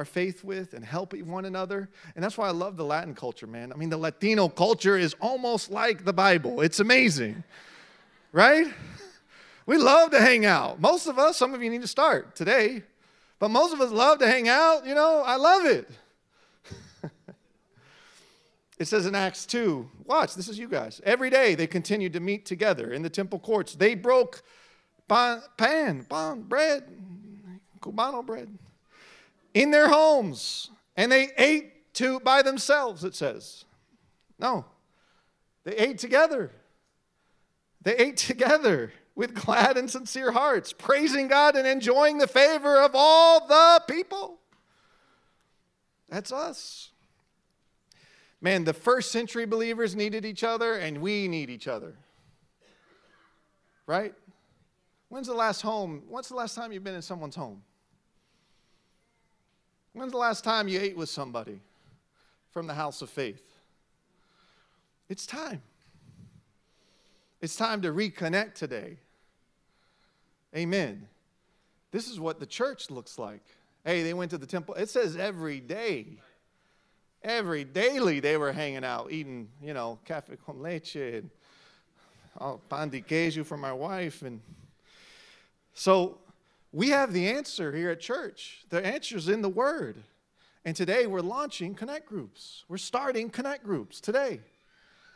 our 0.00 0.06
faith 0.06 0.42
with 0.42 0.72
and 0.72 0.82
help 0.82 1.12
one 1.12 1.44
another. 1.44 1.90
And 2.14 2.24
that's 2.24 2.38
why 2.38 2.48
I 2.48 2.52
love 2.52 2.78
the 2.78 2.86
Latin 2.86 3.14
culture, 3.14 3.46
man. 3.46 3.70
I 3.70 3.76
mean, 3.76 3.90
the 3.90 3.98
Latino 3.98 4.48
culture 4.48 4.96
is 4.96 5.14
almost 5.20 5.70
like 5.70 6.06
the 6.06 6.12
Bible, 6.14 6.62
it's 6.62 6.80
amazing, 6.80 7.44
right? 8.32 8.66
We 9.66 9.76
love 9.76 10.10
to 10.12 10.18
hang 10.18 10.46
out. 10.46 10.80
Most 10.80 11.06
of 11.06 11.18
us, 11.18 11.36
some 11.36 11.52
of 11.52 11.62
you 11.62 11.68
need 11.68 11.82
to 11.82 11.86
start 11.86 12.34
today, 12.34 12.82
but 13.38 13.50
most 13.50 13.74
of 13.74 13.82
us 13.82 13.90
love 13.90 14.18
to 14.20 14.26
hang 14.26 14.48
out. 14.48 14.86
You 14.86 14.94
know, 14.94 15.22
I 15.24 15.36
love 15.36 15.66
it. 15.66 15.90
It 18.78 18.88
says 18.88 19.04
in 19.04 19.14
Acts 19.14 19.44
2, 19.44 19.90
watch, 20.06 20.34
this 20.34 20.48
is 20.48 20.58
you 20.58 20.66
guys. 20.66 21.02
Every 21.04 21.28
day 21.28 21.54
they 21.54 21.66
continued 21.66 22.14
to 22.14 22.20
meet 22.20 22.46
together 22.46 22.90
in 22.90 23.02
the 23.02 23.10
temple 23.10 23.38
courts. 23.38 23.74
They 23.74 23.94
broke 23.94 24.40
pan, 25.06 25.42
pan, 25.58 26.06
bread, 26.48 26.84
cubano 27.82 28.24
bread, 28.24 28.48
in 29.54 29.70
their 29.70 29.88
homes. 29.88 30.70
And 30.96 31.10
they 31.10 31.28
ate 31.38 31.92
to, 31.94 32.20
by 32.20 32.42
themselves, 32.42 33.04
it 33.04 33.14
says. 33.14 33.64
No, 34.38 34.64
they 35.64 35.76
ate 35.76 35.98
together. 35.98 36.50
They 37.82 37.96
ate 37.96 38.16
together 38.30 38.92
with 39.14 39.34
glad 39.34 39.76
and 39.76 39.90
sincere 39.90 40.32
hearts, 40.32 40.72
praising 40.72 41.28
God 41.28 41.56
and 41.56 41.66
enjoying 41.66 42.18
the 42.18 42.26
favor 42.26 42.80
of 42.80 42.92
all 42.94 43.46
the 43.46 43.82
people. 43.86 44.38
That's 46.08 46.32
us. 46.32 46.90
Man, 48.40 48.64
the 48.64 48.72
first 48.72 49.12
century 49.12 49.44
believers 49.44 49.94
needed 49.94 50.24
each 50.24 50.42
other, 50.42 50.74
and 50.74 50.98
we 51.02 51.28
need 51.28 51.50
each 51.50 51.68
other. 51.68 51.94
Right? 53.86 54.14
When's 55.08 55.26
the 55.26 55.34
last 55.34 55.60
home? 55.60 56.04
When's 56.08 56.28
the 56.28 56.36
last 56.36 56.54
time 56.54 56.72
you've 56.72 56.84
been 56.84 56.94
in 56.94 57.02
someone's 57.02 57.36
home? 57.36 57.62
When's 60.00 60.12
the 60.12 60.18
last 60.18 60.44
time 60.44 60.66
you 60.66 60.80
ate 60.80 60.96
with 60.96 61.10
somebody 61.10 61.60
from 62.52 62.66
the 62.66 62.72
house 62.72 63.02
of 63.02 63.10
faith? 63.10 63.42
It's 65.10 65.26
time. 65.26 65.60
It's 67.42 67.54
time 67.54 67.82
to 67.82 67.92
reconnect 67.92 68.54
today. 68.54 68.96
Amen. 70.56 71.06
This 71.90 72.08
is 72.08 72.18
what 72.18 72.40
the 72.40 72.46
church 72.46 72.90
looks 72.90 73.18
like. 73.18 73.42
Hey, 73.84 74.02
they 74.02 74.14
went 74.14 74.30
to 74.30 74.38
the 74.38 74.46
temple. 74.46 74.72
It 74.72 74.88
says 74.88 75.18
every 75.18 75.60
day. 75.60 76.06
Every 77.22 77.64
daily 77.64 78.20
they 78.20 78.38
were 78.38 78.52
hanging 78.52 78.84
out, 78.84 79.12
eating, 79.12 79.50
you 79.62 79.74
know, 79.74 79.98
cafe 80.06 80.36
con 80.46 80.62
leche 80.62 80.96
and 80.96 81.28
oh, 82.40 82.58
pan 82.70 82.88
de 82.88 83.02
for 83.42 83.58
my 83.58 83.74
wife. 83.74 84.22
And 84.22 84.40
so 85.74 86.19
we 86.72 86.90
have 86.90 87.12
the 87.12 87.28
answer 87.28 87.72
here 87.72 87.90
at 87.90 88.00
church. 88.00 88.64
The 88.68 88.84
answer 88.84 89.16
is 89.16 89.28
in 89.28 89.42
the 89.42 89.48
Word. 89.48 90.02
And 90.64 90.76
today 90.76 91.06
we're 91.06 91.20
launching 91.20 91.74
connect 91.74 92.06
groups. 92.06 92.64
We're 92.68 92.76
starting 92.76 93.30
connect 93.30 93.64
groups 93.64 94.00
today. 94.00 94.40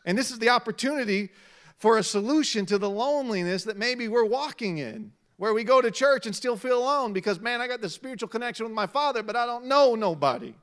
And 0.04 0.16
this 0.16 0.30
is 0.30 0.38
the 0.38 0.49
opportunity 0.49 1.30
for 1.76 1.99
a 1.99 2.02
solution 2.02 2.66
to 2.66 2.78
the 2.78 2.90
loneliness 2.90 3.64
that 3.64 3.76
maybe 3.76 4.08
we're 4.08 4.25
walking 4.25 4.78
in, 4.78 5.12
where 5.37 5.52
we 5.52 5.64
go 5.64 5.80
to 5.80 5.90
church 5.90 6.26
and 6.26 6.34
still 6.34 6.56
feel 6.56 6.78
alone 6.78 7.12
because, 7.12 7.40
man, 7.40 7.61
I 7.61 7.68
got 7.68 7.80
the 7.80 7.90
spiritual 7.90 8.28
connection 8.28 8.64
with 8.64 8.75
my 8.75 8.87
Father, 8.87 9.23
but 9.23 9.37
I 9.37 9.46
don't 9.46 9.66
know 9.66 9.94
nobody. 9.94 10.54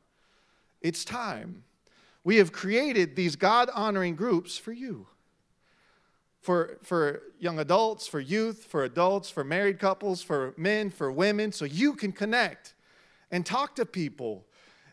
It's 0.82 1.06
time. 1.06 1.64
We 2.24 2.38
have 2.38 2.52
created 2.52 3.16
these 3.16 3.36
God 3.36 3.70
honoring 3.74 4.16
groups 4.16 4.58
for 4.58 4.72
you. 4.72 5.08
For, 6.42 6.80
for 6.82 7.22
young 7.40 7.60
adults, 7.60 8.08
for 8.08 8.20
youth, 8.20 8.66
for 8.66 8.84
adults, 8.84 9.30
for 9.30 9.44
married 9.44 9.78
couples, 9.78 10.24
for 10.24 10.56
men, 10.58 10.90
for 10.90 11.12
women, 11.12 11.52
so 11.52 11.66
you 11.66 11.94
can 11.94 12.12
connect 12.12 12.74
and 13.30 13.46
talk 13.46 13.76
to 13.76 13.86
people 13.86 14.46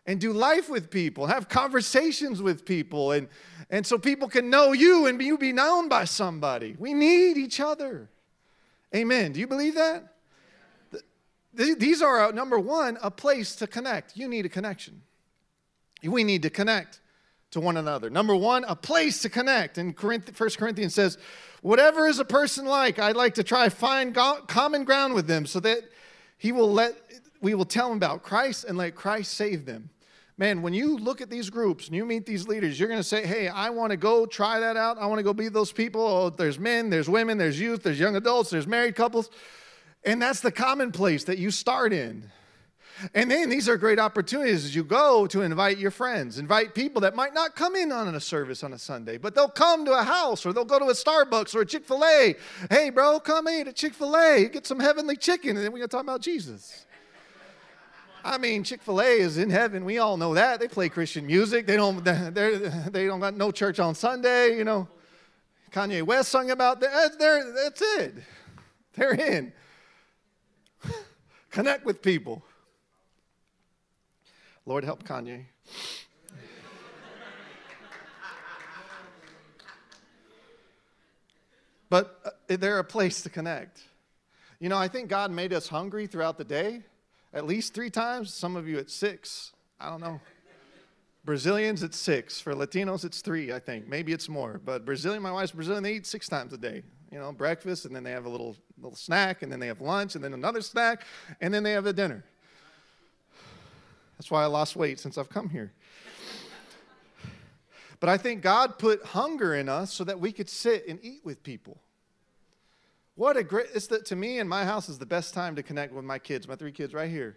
and 0.04 0.20
do 0.20 0.32
life 0.32 0.68
with 0.68 0.90
people, 0.90 1.26
have 1.26 1.48
conversations 1.48 2.42
with 2.42 2.64
people, 2.64 3.12
and, 3.12 3.28
and 3.70 3.86
so 3.86 3.98
people 3.98 4.28
can 4.28 4.50
know 4.50 4.72
you 4.72 5.06
and 5.06 5.20
you 5.22 5.36
be 5.38 5.52
known 5.52 5.88
by 5.88 6.04
somebody. 6.04 6.76
We 6.78 6.94
need 6.94 7.36
each 7.36 7.60
other. 7.60 8.08
Amen. 8.94 9.32
Do 9.32 9.40
you 9.40 9.46
believe 9.46 9.74
that? 9.74 10.14
These 11.52 12.02
are, 12.02 12.28
uh, 12.28 12.30
number 12.30 12.58
one, 12.58 12.98
a 13.02 13.10
place 13.10 13.56
to 13.56 13.66
connect. 13.66 14.16
You 14.16 14.28
need 14.28 14.46
a 14.46 14.48
connection. 14.48 15.02
We 16.02 16.24
need 16.24 16.42
to 16.42 16.50
connect 16.50 17.00
to 17.50 17.60
one 17.60 17.76
another. 17.76 18.10
Number 18.10 18.36
one, 18.36 18.64
a 18.64 18.76
place 18.76 19.22
to 19.22 19.28
connect. 19.28 19.78
And 19.78 19.98
1 19.98 20.20
Corinthians 20.58 20.94
says, 20.94 21.18
whatever 21.62 22.06
is 22.06 22.18
a 22.18 22.24
person 22.24 22.66
like, 22.66 22.98
I'd 22.98 23.16
like 23.16 23.34
to 23.34 23.42
try 23.42 23.68
find 23.68 24.14
common 24.14 24.84
ground 24.84 25.14
with 25.14 25.26
them 25.26 25.46
so 25.46 25.60
that 25.60 25.82
he 26.36 26.52
will 26.52 26.72
let, 26.72 26.94
we 27.40 27.54
will 27.54 27.64
tell 27.64 27.88
them 27.88 27.96
about 27.96 28.22
Christ 28.22 28.64
and 28.64 28.76
let 28.76 28.94
Christ 28.94 29.34
save 29.34 29.64
them. 29.64 29.90
Man, 30.36 30.62
when 30.62 30.72
you 30.72 30.96
look 30.96 31.20
at 31.20 31.30
these 31.30 31.50
groups 31.50 31.88
and 31.88 31.96
you 31.96 32.04
meet 32.04 32.24
these 32.24 32.46
leaders, 32.46 32.78
you're 32.78 32.88
going 32.88 33.00
to 33.00 33.04
say, 33.04 33.26
hey, 33.26 33.48
I 33.48 33.70
want 33.70 33.90
to 33.90 33.96
go 33.96 34.24
try 34.24 34.60
that 34.60 34.76
out. 34.76 34.96
I 34.96 35.06
want 35.06 35.18
to 35.18 35.24
go 35.24 35.32
be 35.32 35.48
those 35.48 35.72
people. 35.72 36.00
Oh, 36.00 36.30
there's 36.30 36.60
men, 36.60 36.90
there's 36.90 37.08
women, 37.08 37.38
there's 37.38 37.58
youth, 37.58 37.82
there's 37.82 37.98
young 37.98 38.14
adults, 38.14 38.50
there's 38.50 38.66
married 38.66 38.94
couples. 38.94 39.30
And 40.04 40.22
that's 40.22 40.38
the 40.38 40.52
common 40.52 40.92
place 40.92 41.24
that 41.24 41.38
you 41.38 41.50
start 41.50 41.92
in. 41.92 42.30
And 43.14 43.30
then 43.30 43.48
these 43.48 43.68
are 43.68 43.76
great 43.76 43.98
opportunities 43.98 44.64
as 44.64 44.74
you 44.74 44.84
go 44.84 45.26
to 45.28 45.42
invite 45.42 45.78
your 45.78 45.90
friends, 45.90 46.38
invite 46.38 46.74
people 46.74 47.00
that 47.02 47.14
might 47.14 47.34
not 47.34 47.54
come 47.54 47.76
in 47.76 47.92
on 47.92 48.14
a 48.14 48.20
service 48.20 48.64
on 48.64 48.72
a 48.72 48.78
Sunday, 48.78 49.18
but 49.18 49.34
they'll 49.34 49.48
come 49.48 49.84
to 49.84 49.92
a 49.92 50.02
house 50.02 50.44
or 50.44 50.52
they'll 50.52 50.64
go 50.64 50.78
to 50.78 50.86
a 50.86 50.94
Starbucks 50.94 51.54
or 51.54 51.60
a 51.60 51.66
Chick 51.66 51.84
fil 51.84 52.04
A. 52.04 52.34
Hey, 52.70 52.90
bro, 52.90 53.20
come 53.20 53.48
eat 53.48 53.68
at 53.68 53.76
Chick 53.76 53.94
fil 53.94 54.16
A, 54.16 54.48
get 54.48 54.66
some 54.66 54.80
heavenly 54.80 55.16
chicken, 55.16 55.50
and 55.50 55.58
then 55.58 55.72
we're 55.72 55.78
going 55.78 55.88
to 55.88 55.96
talk 55.96 56.02
about 56.02 56.20
Jesus. 56.20 56.86
I 58.24 58.36
mean, 58.36 58.64
Chick 58.64 58.82
Fil 58.82 59.00
A 59.00 59.20
is 59.20 59.38
in 59.38 59.48
heaven. 59.48 59.84
We 59.84 59.98
all 59.98 60.16
know 60.16 60.34
that. 60.34 60.60
They 60.60 60.68
play 60.68 60.88
Christian 60.88 61.26
music. 61.26 61.66
They 61.66 61.76
don't. 61.76 62.04
They 62.92 63.06
don't 63.06 63.20
got 63.20 63.36
no 63.36 63.50
church 63.50 63.78
on 63.78 63.94
Sunday. 63.94 64.56
You 64.56 64.64
know, 64.64 64.88
Kanye 65.72 66.02
West 66.02 66.30
sung 66.30 66.50
about 66.50 66.80
that. 66.80 67.18
That's 67.18 67.82
it. 67.82 68.14
They're 68.94 69.14
in. 69.14 69.52
Connect 71.50 71.84
with 71.84 72.02
people. 72.02 72.42
Lord 74.68 74.84
help 74.84 75.02
Kanye. 75.02 75.46
but 81.88 82.20
uh, 82.22 82.56
they're 82.58 82.78
a 82.78 82.84
place 82.84 83.22
to 83.22 83.30
connect. 83.30 83.82
You 84.60 84.68
know, 84.68 84.76
I 84.76 84.86
think 84.86 85.08
God 85.08 85.30
made 85.30 85.54
us 85.54 85.68
hungry 85.68 86.06
throughout 86.06 86.36
the 86.36 86.44
day, 86.44 86.82
at 87.32 87.46
least 87.46 87.72
three 87.72 87.88
times. 87.88 88.34
Some 88.34 88.56
of 88.56 88.68
you 88.68 88.76
at 88.76 88.90
six. 88.90 89.52
I 89.80 89.88
don't 89.88 90.02
know. 90.02 90.20
Brazilians, 91.24 91.82
it's 91.82 91.96
six. 91.96 92.38
For 92.38 92.52
Latinos, 92.52 93.06
it's 93.06 93.22
three, 93.22 93.54
I 93.54 93.60
think. 93.60 93.88
Maybe 93.88 94.12
it's 94.12 94.28
more. 94.28 94.60
But 94.62 94.84
Brazilian, 94.84 95.22
my 95.22 95.32
wife's 95.32 95.52
Brazilian, 95.52 95.82
they 95.82 95.94
eat 95.94 96.06
six 96.06 96.28
times 96.28 96.52
a 96.52 96.58
day. 96.58 96.82
You 97.10 97.18
know, 97.18 97.32
breakfast, 97.32 97.86
and 97.86 97.96
then 97.96 98.04
they 98.04 98.10
have 98.10 98.26
a 98.26 98.28
little, 98.28 98.54
little 98.76 98.96
snack, 98.96 99.42
and 99.42 99.50
then 99.50 99.60
they 99.60 99.68
have 99.68 99.80
lunch, 99.80 100.14
and 100.14 100.22
then 100.22 100.34
another 100.34 100.60
snack, 100.60 101.06
and 101.40 101.54
then 101.54 101.62
they 101.62 101.72
have 101.72 101.84
the 101.84 101.94
dinner. 101.94 102.22
That's 104.18 104.30
why 104.30 104.42
I 104.42 104.46
lost 104.46 104.76
weight 104.76 104.98
since 104.98 105.16
I've 105.16 105.28
come 105.28 105.48
here. 105.48 105.72
But 108.00 108.08
I 108.08 108.16
think 108.16 108.42
God 108.42 108.78
put 108.78 109.04
hunger 109.04 109.54
in 109.54 109.68
us 109.68 109.92
so 109.92 110.04
that 110.04 110.20
we 110.20 110.32
could 110.32 110.48
sit 110.48 110.86
and 110.86 110.98
eat 111.02 111.20
with 111.24 111.42
people. 111.42 111.78
What 113.14 113.36
a 113.36 113.42
great, 113.42 113.66
it's 113.74 113.88
the, 113.88 114.00
to 114.02 114.16
me 114.16 114.38
in 114.38 114.46
my 114.46 114.64
house 114.64 114.88
is 114.88 114.98
the 114.98 115.06
best 115.06 115.34
time 115.34 115.56
to 115.56 115.62
connect 115.62 115.92
with 115.92 116.04
my 116.04 116.18
kids, 116.18 116.46
my 116.46 116.54
three 116.54 116.70
kids 116.70 116.94
right 116.94 117.10
here. 117.10 117.36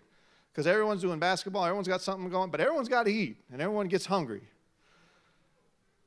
Because 0.51 0.67
everyone's 0.67 1.01
doing 1.01 1.17
basketball, 1.17 1.63
everyone's 1.63 1.87
got 1.87 2.01
something 2.01 2.29
going, 2.29 2.51
but 2.51 2.59
everyone's 2.59 2.89
got 2.89 3.05
to 3.05 3.11
eat 3.11 3.37
and 3.51 3.61
everyone 3.61 3.87
gets 3.87 4.05
hungry. 4.05 4.41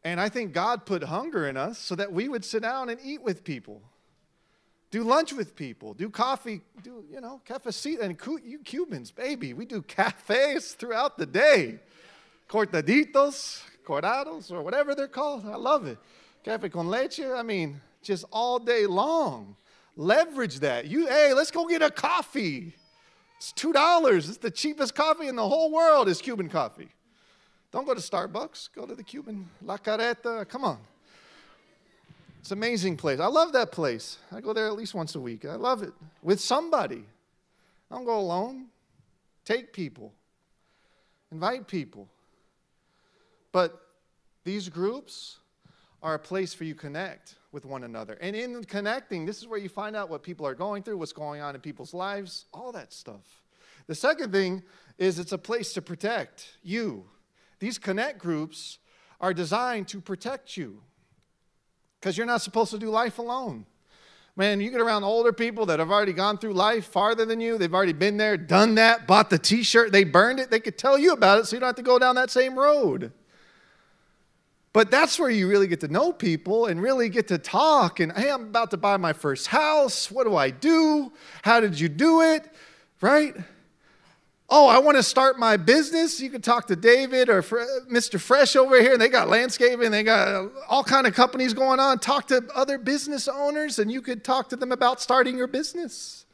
And 0.04 0.20
I 0.20 0.28
think 0.28 0.52
God 0.52 0.84
put 0.86 1.02
hunger 1.02 1.48
in 1.48 1.56
us 1.56 1.78
so 1.78 1.94
that 1.94 2.12
we 2.12 2.28
would 2.28 2.44
sit 2.44 2.62
down 2.62 2.90
and 2.90 3.00
eat 3.02 3.22
with 3.22 3.42
people 3.42 3.82
do 4.94 5.02
lunch 5.02 5.32
with 5.32 5.56
people, 5.56 5.92
do 5.92 6.08
coffee, 6.08 6.60
do, 6.84 7.04
you 7.12 7.20
know, 7.20 7.40
cafecito. 7.44 8.00
And 8.00 8.16
you 8.44 8.60
Cubans, 8.60 9.10
baby, 9.10 9.52
we 9.52 9.64
do 9.66 9.82
cafes 9.82 10.74
throughout 10.74 11.18
the 11.18 11.26
day. 11.26 11.80
Cortaditos, 12.48 13.60
cortados, 13.84 14.52
or 14.52 14.62
whatever 14.62 14.94
they're 14.94 15.08
called. 15.08 15.46
I 15.46 15.56
love 15.56 15.88
it. 15.88 15.98
Cafe 16.44 16.68
con 16.68 16.86
leche, 16.86 17.18
I 17.18 17.42
mean, 17.42 17.80
just 18.02 18.24
all 18.30 18.60
day 18.60 18.86
long. 18.86 19.56
Leverage 19.96 20.60
that. 20.60 20.86
You, 20.86 21.08
hey, 21.08 21.34
let's 21.34 21.50
go 21.50 21.66
get 21.66 21.82
a 21.82 21.90
coffee. 21.90 22.72
It's 23.38 23.52
$2. 23.54 24.16
It's 24.16 24.36
the 24.36 24.50
cheapest 24.52 24.94
coffee 24.94 25.26
in 25.26 25.34
the 25.34 25.48
whole 25.48 25.72
world 25.72 26.06
is 26.06 26.22
Cuban 26.22 26.48
coffee. 26.48 26.88
Don't 27.72 27.84
go 27.84 27.94
to 27.94 28.00
Starbucks. 28.00 28.68
Go 28.72 28.86
to 28.86 28.94
the 28.94 29.02
Cuban 29.02 29.50
La 29.60 29.76
Carreta. 29.76 30.48
Come 30.48 30.62
on. 30.62 30.78
It's 32.44 32.50
an 32.50 32.58
amazing 32.58 32.98
place. 32.98 33.20
I 33.20 33.26
love 33.28 33.54
that 33.54 33.72
place. 33.72 34.18
I 34.30 34.42
go 34.42 34.52
there 34.52 34.66
at 34.66 34.74
least 34.74 34.92
once 34.92 35.14
a 35.14 35.18
week. 35.18 35.46
I 35.46 35.54
love 35.54 35.82
it 35.82 35.94
with 36.22 36.38
somebody. 36.38 37.02
I 37.90 37.94
don't 37.94 38.04
go 38.04 38.18
alone. 38.18 38.66
Take 39.46 39.72
people, 39.72 40.12
invite 41.32 41.66
people. 41.66 42.06
But 43.50 43.80
these 44.44 44.68
groups 44.68 45.38
are 46.02 46.16
a 46.16 46.18
place 46.18 46.52
for 46.52 46.64
you 46.64 46.74
connect 46.74 47.36
with 47.50 47.64
one 47.64 47.82
another. 47.82 48.18
And 48.20 48.36
in 48.36 48.62
connecting, 48.64 49.24
this 49.24 49.38
is 49.38 49.46
where 49.46 49.58
you 49.58 49.70
find 49.70 49.96
out 49.96 50.10
what 50.10 50.22
people 50.22 50.46
are 50.46 50.54
going 50.54 50.82
through, 50.82 50.98
what's 50.98 51.14
going 51.14 51.40
on 51.40 51.54
in 51.54 51.62
people's 51.62 51.94
lives, 51.94 52.44
all 52.52 52.72
that 52.72 52.92
stuff. 52.92 53.42
The 53.86 53.94
second 53.94 54.32
thing 54.32 54.62
is 54.98 55.18
it's 55.18 55.32
a 55.32 55.38
place 55.38 55.72
to 55.72 55.80
protect 55.80 56.58
you. 56.62 57.06
These 57.58 57.78
connect 57.78 58.18
groups 58.18 58.80
are 59.18 59.32
designed 59.32 59.88
to 59.88 60.02
protect 60.02 60.58
you 60.58 60.82
because 62.04 62.18
you're 62.18 62.26
not 62.26 62.42
supposed 62.42 62.70
to 62.70 62.78
do 62.78 62.90
life 62.90 63.18
alone. 63.18 63.64
Man, 64.36 64.60
you 64.60 64.70
get 64.70 64.82
around 64.82 65.04
older 65.04 65.32
people 65.32 65.64
that 65.66 65.78
have 65.78 65.90
already 65.90 66.12
gone 66.12 66.36
through 66.36 66.52
life 66.52 66.84
farther 66.84 67.24
than 67.24 67.40
you. 67.40 67.56
They've 67.56 67.72
already 67.72 67.94
been 67.94 68.18
there, 68.18 68.36
done 68.36 68.74
that, 68.74 69.06
bought 69.06 69.30
the 69.30 69.38
t 69.38 69.62
shirt, 69.62 69.90
they 69.90 70.04
burned 70.04 70.38
it. 70.38 70.50
They 70.50 70.60
could 70.60 70.76
tell 70.76 70.98
you 70.98 71.14
about 71.14 71.38
it 71.38 71.46
so 71.46 71.56
you 71.56 71.60
don't 71.60 71.68
have 71.68 71.76
to 71.76 71.82
go 71.82 71.98
down 71.98 72.16
that 72.16 72.30
same 72.30 72.58
road. 72.58 73.10
But 74.74 74.90
that's 74.90 75.18
where 75.18 75.30
you 75.30 75.48
really 75.48 75.66
get 75.66 75.80
to 75.80 75.88
know 75.88 76.12
people 76.12 76.66
and 76.66 76.82
really 76.82 77.08
get 77.08 77.28
to 77.28 77.38
talk. 77.38 78.00
And 78.00 78.12
hey, 78.12 78.30
I'm 78.30 78.42
about 78.42 78.70
to 78.72 78.76
buy 78.76 78.98
my 78.98 79.14
first 79.14 79.46
house. 79.46 80.10
What 80.10 80.24
do 80.24 80.36
I 80.36 80.50
do? 80.50 81.10
How 81.40 81.58
did 81.60 81.80
you 81.80 81.88
do 81.88 82.20
it? 82.20 82.46
Right? 83.00 83.34
Oh, 84.56 84.68
I 84.68 84.78
want 84.78 84.96
to 84.96 85.02
start 85.02 85.36
my 85.36 85.56
business. 85.56 86.20
You 86.20 86.30
can 86.30 86.40
talk 86.40 86.68
to 86.68 86.76
David 86.76 87.28
or 87.28 87.42
Mr. 87.42 88.20
Fresh 88.20 88.54
over 88.54 88.80
here. 88.80 88.92
And 88.92 89.00
they 89.00 89.08
got 89.08 89.28
landscaping. 89.28 89.90
They 89.90 90.04
got 90.04 90.48
all 90.68 90.84
kind 90.84 91.08
of 91.08 91.12
companies 91.12 91.52
going 91.52 91.80
on. 91.80 91.98
Talk 91.98 92.28
to 92.28 92.46
other 92.54 92.78
business 92.78 93.26
owners, 93.26 93.80
and 93.80 93.90
you 93.90 94.00
could 94.00 94.22
talk 94.22 94.48
to 94.50 94.56
them 94.56 94.70
about 94.70 95.00
starting 95.00 95.36
your 95.36 95.48
business. 95.48 96.24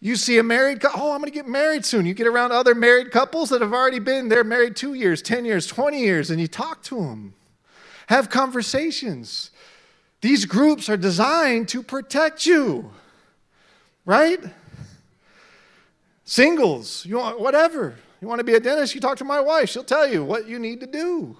You 0.00 0.16
see 0.16 0.38
a 0.38 0.42
married 0.42 0.80
couple, 0.80 1.02
oh, 1.02 1.12
I'm 1.12 1.18
going 1.18 1.30
to 1.30 1.34
get 1.34 1.46
married 1.46 1.84
soon. 1.84 2.06
You 2.06 2.14
get 2.14 2.26
around 2.26 2.52
other 2.52 2.74
married 2.74 3.10
couples 3.10 3.50
that 3.50 3.60
have 3.60 3.74
already 3.74 3.98
been, 3.98 4.30
they're 4.30 4.42
married 4.42 4.74
two 4.74 4.94
years, 4.94 5.20
10 5.20 5.44
years, 5.44 5.66
20 5.66 6.00
years, 6.00 6.30
and 6.30 6.40
you 6.40 6.48
talk 6.48 6.82
to 6.84 6.96
them. 6.96 7.34
Have 8.06 8.30
conversations. 8.30 9.50
These 10.22 10.46
groups 10.46 10.88
are 10.88 10.96
designed 10.96 11.68
to 11.68 11.82
protect 11.82 12.46
you, 12.46 12.90
right? 14.06 14.40
Singles, 16.30 17.04
you 17.04 17.16
want 17.16 17.40
whatever. 17.40 17.96
You 18.20 18.28
want 18.28 18.38
to 18.38 18.44
be 18.44 18.54
a 18.54 18.60
dentist, 18.60 18.94
you 18.94 19.00
talk 19.00 19.18
to 19.18 19.24
my 19.24 19.40
wife. 19.40 19.68
She'll 19.68 19.82
tell 19.82 20.08
you 20.08 20.24
what 20.24 20.46
you 20.46 20.60
need 20.60 20.78
to 20.78 20.86
do. 20.86 21.36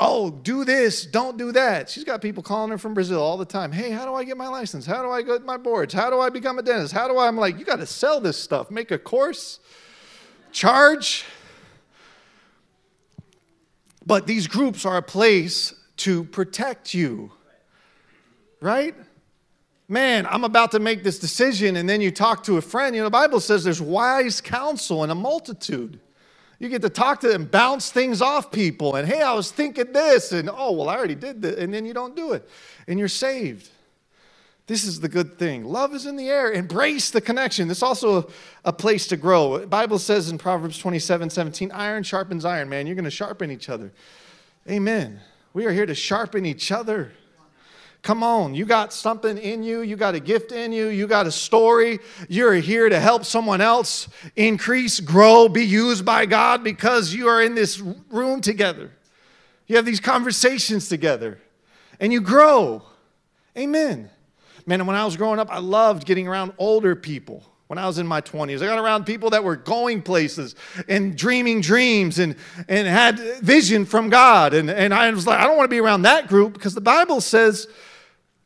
Oh, 0.00 0.32
do 0.32 0.64
this, 0.64 1.06
don't 1.06 1.38
do 1.38 1.52
that. 1.52 1.88
She's 1.88 2.02
got 2.02 2.20
people 2.20 2.42
calling 2.42 2.72
her 2.72 2.76
from 2.76 2.92
Brazil 2.92 3.22
all 3.22 3.36
the 3.36 3.44
time. 3.44 3.70
Hey, 3.70 3.92
how 3.92 4.04
do 4.04 4.14
I 4.14 4.24
get 4.24 4.36
my 4.36 4.48
license? 4.48 4.84
How 4.84 5.00
do 5.00 5.12
I 5.12 5.22
get 5.22 5.44
my 5.44 5.56
boards? 5.56 5.94
How 5.94 6.10
do 6.10 6.18
I 6.18 6.28
become 6.28 6.58
a 6.58 6.62
dentist? 6.62 6.92
How 6.92 7.06
do 7.06 7.16
I? 7.16 7.28
I'm 7.28 7.36
like, 7.36 7.56
you 7.56 7.64
got 7.64 7.78
to 7.78 7.86
sell 7.86 8.18
this 8.18 8.36
stuff, 8.36 8.68
make 8.68 8.90
a 8.90 8.98
course, 8.98 9.60
charge. 10.50 11.24
But 14.04 14.26
these 14.26 14.48
groups 14.48 14.84
are 14.84 14.96
a 14.96 15.02
place 15.02 15.72
to 15.98 16.24
protect 16.24 16.94
you, 16.94 17.30
right? 18.60 18.96
Man, 19.88 20.26
I'm 20.26 20.44
about 20.44 20.70
to 20.70 20.78
make 20.78 21.02
this 21.02 21.18
decision, 21.18 21.76
and 21.76 21.88
then 21.88 22.00
you 22.00 22.10
talk 22.10 22.44
to 22.44 22.56
a 22.56 22.62
friend. 22.62 22.94
You 22.94 23.02
know, 23.02 23.06
the 23.06 23.10
Bible 23.10 23.40
says 23.40 23.64
there's 23.64 23.82
wise 23.82 24.40
counsel 24.40 25.04
in 25.04 25.10
a 25.10 25.14
multitude. 25.14 26.00
You 26.58 26.68
get 26.70 26.82
to 26.82 26.88
talk 26.88 27.20
to 27.20 27.28
them, 27.28 27.44
bounce 27.44 27.90
things 27.90 28.22
off 28.22 28.50
people, 28.50 28.94
and 28.96 29.06
hey, 29.06 29.20
I 29.20 29.34
was 29.34 29.50
thinking 29.50 29.92
this, 29.92 30.32
and 30.32 30.48
oh, 30.50 30.72
well, 30.72 30.88
I 30.88 30.96
already 30.96 31.14
did 31.14 31.42
this, 31.42 31.58
and 31.58 31.74
then 31.74 31.84
you 31.84 31.92
don't 31.92 32.16
do 32.16 32.32
it, 32.32 32.48
and 32.88 32.98
you're 32.98 33.08
saved. 33.08 33.68
This 34.66 34.84
is 34.84 35.00
the 35.00 35.08
good 35.08 35.38
thing. 35.38 35.64
Love 35.64 35.94
is 35.94 36.06
in 36.06 36.16
the 36.16 36.30
air. 36.30 36.50
Embrace 36.50 37.10
the 37.10 37.20
connection. 37.20 37.70
Is 37.70 37.82
also 37.82 38.22
a, 38.22 38.26
a 38.66 38.72
place 38.72 39.06
to 39.08 39.18
grow. 39.18 39.58
The 39.58 39.66
Bible 39.66 39.98
says 39.98 40.30
in 40.30 40.38
Proverbs 40.38 40.78
27 40.78 41.28
17, 41.28 41.70
iron 41.70 42.02
sharpens 42.02 42.46
iron, 42.46 42.70
man. 42.70 42.86
You're 42.86 42.96
going 42.96 43.04
to 43.04 43.10
sharpen 43.10 43.50
each 43.50 43.68
other. 43.68 43.92
Amen. 44.66 45.20
We 45.52 45.66
are 45.66 45.72
here 45.72 45.84
to 45.84 45.94
sharpen 45.94 46.46
each 46.46 46.72
other. 46.72 47.12
Come 48.04 48.22
on, 48.22 48.54
you 48.54 48.66
got 48.66 48.92
something 48.92 49.38
in 49.38 49.62
you, 49.62 49.80
you 49.80 49.96
got 49.96 50.14
a 50.14 50.20
gift 50.20 50.52
in 50.52 50.72
you, 50.72 50.88
you 50.88 51.06
got 51.06 51.26
a 51.26 51.30
story. 51.30 52.00
You're 52.28 52.52
here 52.56 52.90
to 52.90 53.00
help 53.00 53.24
someone 53.24 53.62
else 53.62 54.08
increase, 54.36 55.00
grow, 55.00 55.48
be 55.48 55.64
used 55.64 56.04
by 56.04 56.26
God 56.26 56.62
because 56.62 57.14
you 57.14 57.28
are 57.28 57.42
in 57.42 57.54
this 57.54 57.80
room 57.80 58.42
together. 58.42 58.90
You 59.66 59.76
have 59.76 59.86
these 59.86 60.00
conversations 60.00 60.90
together 60.90 61.38
and 61.98 62.12
you 62.12 62.20
grow. 62.20 62.82
Amen. 63.56 64.10
Man, 64.66 64.84
when 64.84 64.96
I 64.96 65.06
was 65.06 65.16
growing 65.16 65.40
up, 65.40 65.50
I 65.50 65.60
loved 65.60 66.04
getting 66.04 66.28
around 66.28 66.52
older 66.58 66.94
people. 66.94 67.42
When 67.68 67.78
I 67.78 67.86
was 67.86 67.96
in 67.96 68.06
my 68.06 68.20
20s, 68.20 68.56
I 68.56 68.66
got 68.66 68.78
around 68.78 69.06
people 69.06 69.30
that 69.30 69.42
were 69.42 69.56
going 69.56 70.02
places 70.02 70.56
and 70.88 71.16
dreaming 71.16 71.62
dreams 71.62 72.18
and, 72.18 72.36
and 72.68 72.86
had 72.86 73.18
vision 73.40 73.86
from 73.86 74.10
God. 74.10 74.52
And, 74.52 74.68
and 74.68 74.92
I 74.92 75.10
was 75.10 75.26
like, 75.26 75.40
I 75.40 75.44
don't 75.44 75.56
want 75.56 75.70
to 75.70 75.74
be 75.74 75.80
around 75.80 76.02
that 76.02 76.28
group 76.28 76.52
because 76.52 76.74
the 76.74 76.82
Bible 76.82 77.22
says, 77.22 77.66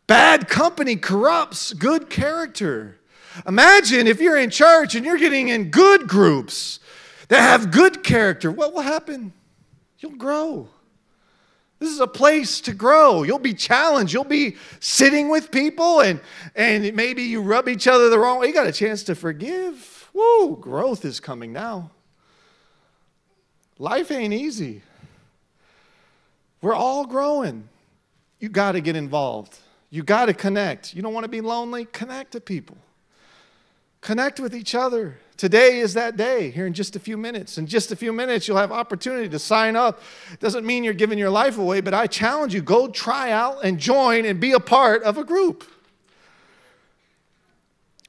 Bad 0.08 0.48
company 0.48 0.96
corrupts 0.96 1.74
good 1.74 2.10
character. 2.10 2.98
Imagine 3.46 4.06
if 4.06 4.20
you're 4.20 4.38
in 4.38 4.50
church 4.50 4.94
and 4.94 5.04
you're 5.04 5.18
getting 5.18 5.48
in 5.48 5.70
good 5.70 6.08
groups 6.08 6.80
that 7.28 7.40
have 7.40 7.70
good 7.70 8.02
character. 8.02 8.50
What 8.50 8.72
will 8.72 8.80
happen? 8.80 9.34
You'll 9.98 10.16
grow. 10.16 10.68
This 11.78 11.90
is 11.90 12.00
a 12.00 12.06
place 12.06 12.60
to 12.62 12.72
grow. 12.72 13.22
You'll 13.22 13.38
be 13.38 13.52
challenged. 13.52 14.14
You'll 14.14 14.24
be 14.24 14.56
sitting 14.80 15.28
with 15.28 15.50
people 15.52 16.00
and, 16.00 16.20
and 16.56 16.96
maybe 16.96 17.22
you 17.22 17.42
rub 17.42 17.68
each 17.68 17.86
other 17.86 18.08
the 18.08 18.18
wrong 18.18 18.40
way. 18.40 18.48
You 18.48 18.54
got 18.54 18.66
a 18.66 18.72
chance 18.72 19.02
to 19.04 19.14
forgive. 19.14 20.08
Woo, 20.14 20.56
growth 20.56 21.04
is 21.04 21.20
coming 21.20 21.52
now. 21.52 21.90
Life 23.78 24.10
ain't 24.10 24.32
easy. 24.32 24.82
We're 26.62 26.74
all 26.74 27.04
growing. 27.04 27.68
You 28.40 28.48
got 28.48 28.72
to 28.72 28.80
get 28.80 28.96
involved. 28.96 29.56
You 29.90 30.02
got 30.02 30.26
to 30.26 30.34
connect. 30.34 30.94
You 30.94 31.02
don't 31.02 31.14
want 31.14 31.24
to 31.24 31.30
be 31.30 31.40
lonely? 31.40 31.86
Connect 31.86 32.32
to 32.32 32.40
people. 32.40 32.76
Connect 34.00 34.38
with 34.38 34.54
each 34.54 34.74
other. 34.74 35.18
Today 35.36 35.78
is 35.78 35.94
that 35.94 36.16
day 36.16 36.50
here 36.50 36.66
in 36.66 36.72
just 36.72 36.94
a 36.94 37.00
few 37.00 37.16
minutes. 37.16 37.58
In 37.58 37.66
just 37.66 37.90
a 37.90 37.96
few 37.96 38.12
minutes, 38.12 38.46
you'll 38.46 38.56
have 38.56 38.72
opportunity 38.72 39.28
to 39.28 39.38
sign 39.38 39.76
up. 39.76 40.00
Doesn't 40.40 40.64
mean 40.66 40.84
you're 40.84 40.94
giving 40.94 41.18
your 41.18 41.30
life 41.30 41.58
away, 41.58 41.80
but 41.80 41.94
I 41.94 42.06
challenge 42.06 42.54
you 42.54 42.62
go 42.62 42.88
try 42.88 43.30
out 43.30 43.64
and 43.64 43.78
join 43.78 44.24
and 44.24 44.38
be 44.40 44.52
a 44.52 44.60
part 44.60 45.02
of 45.02 45.16
a 45.18 45.24
group. 45.24 45.64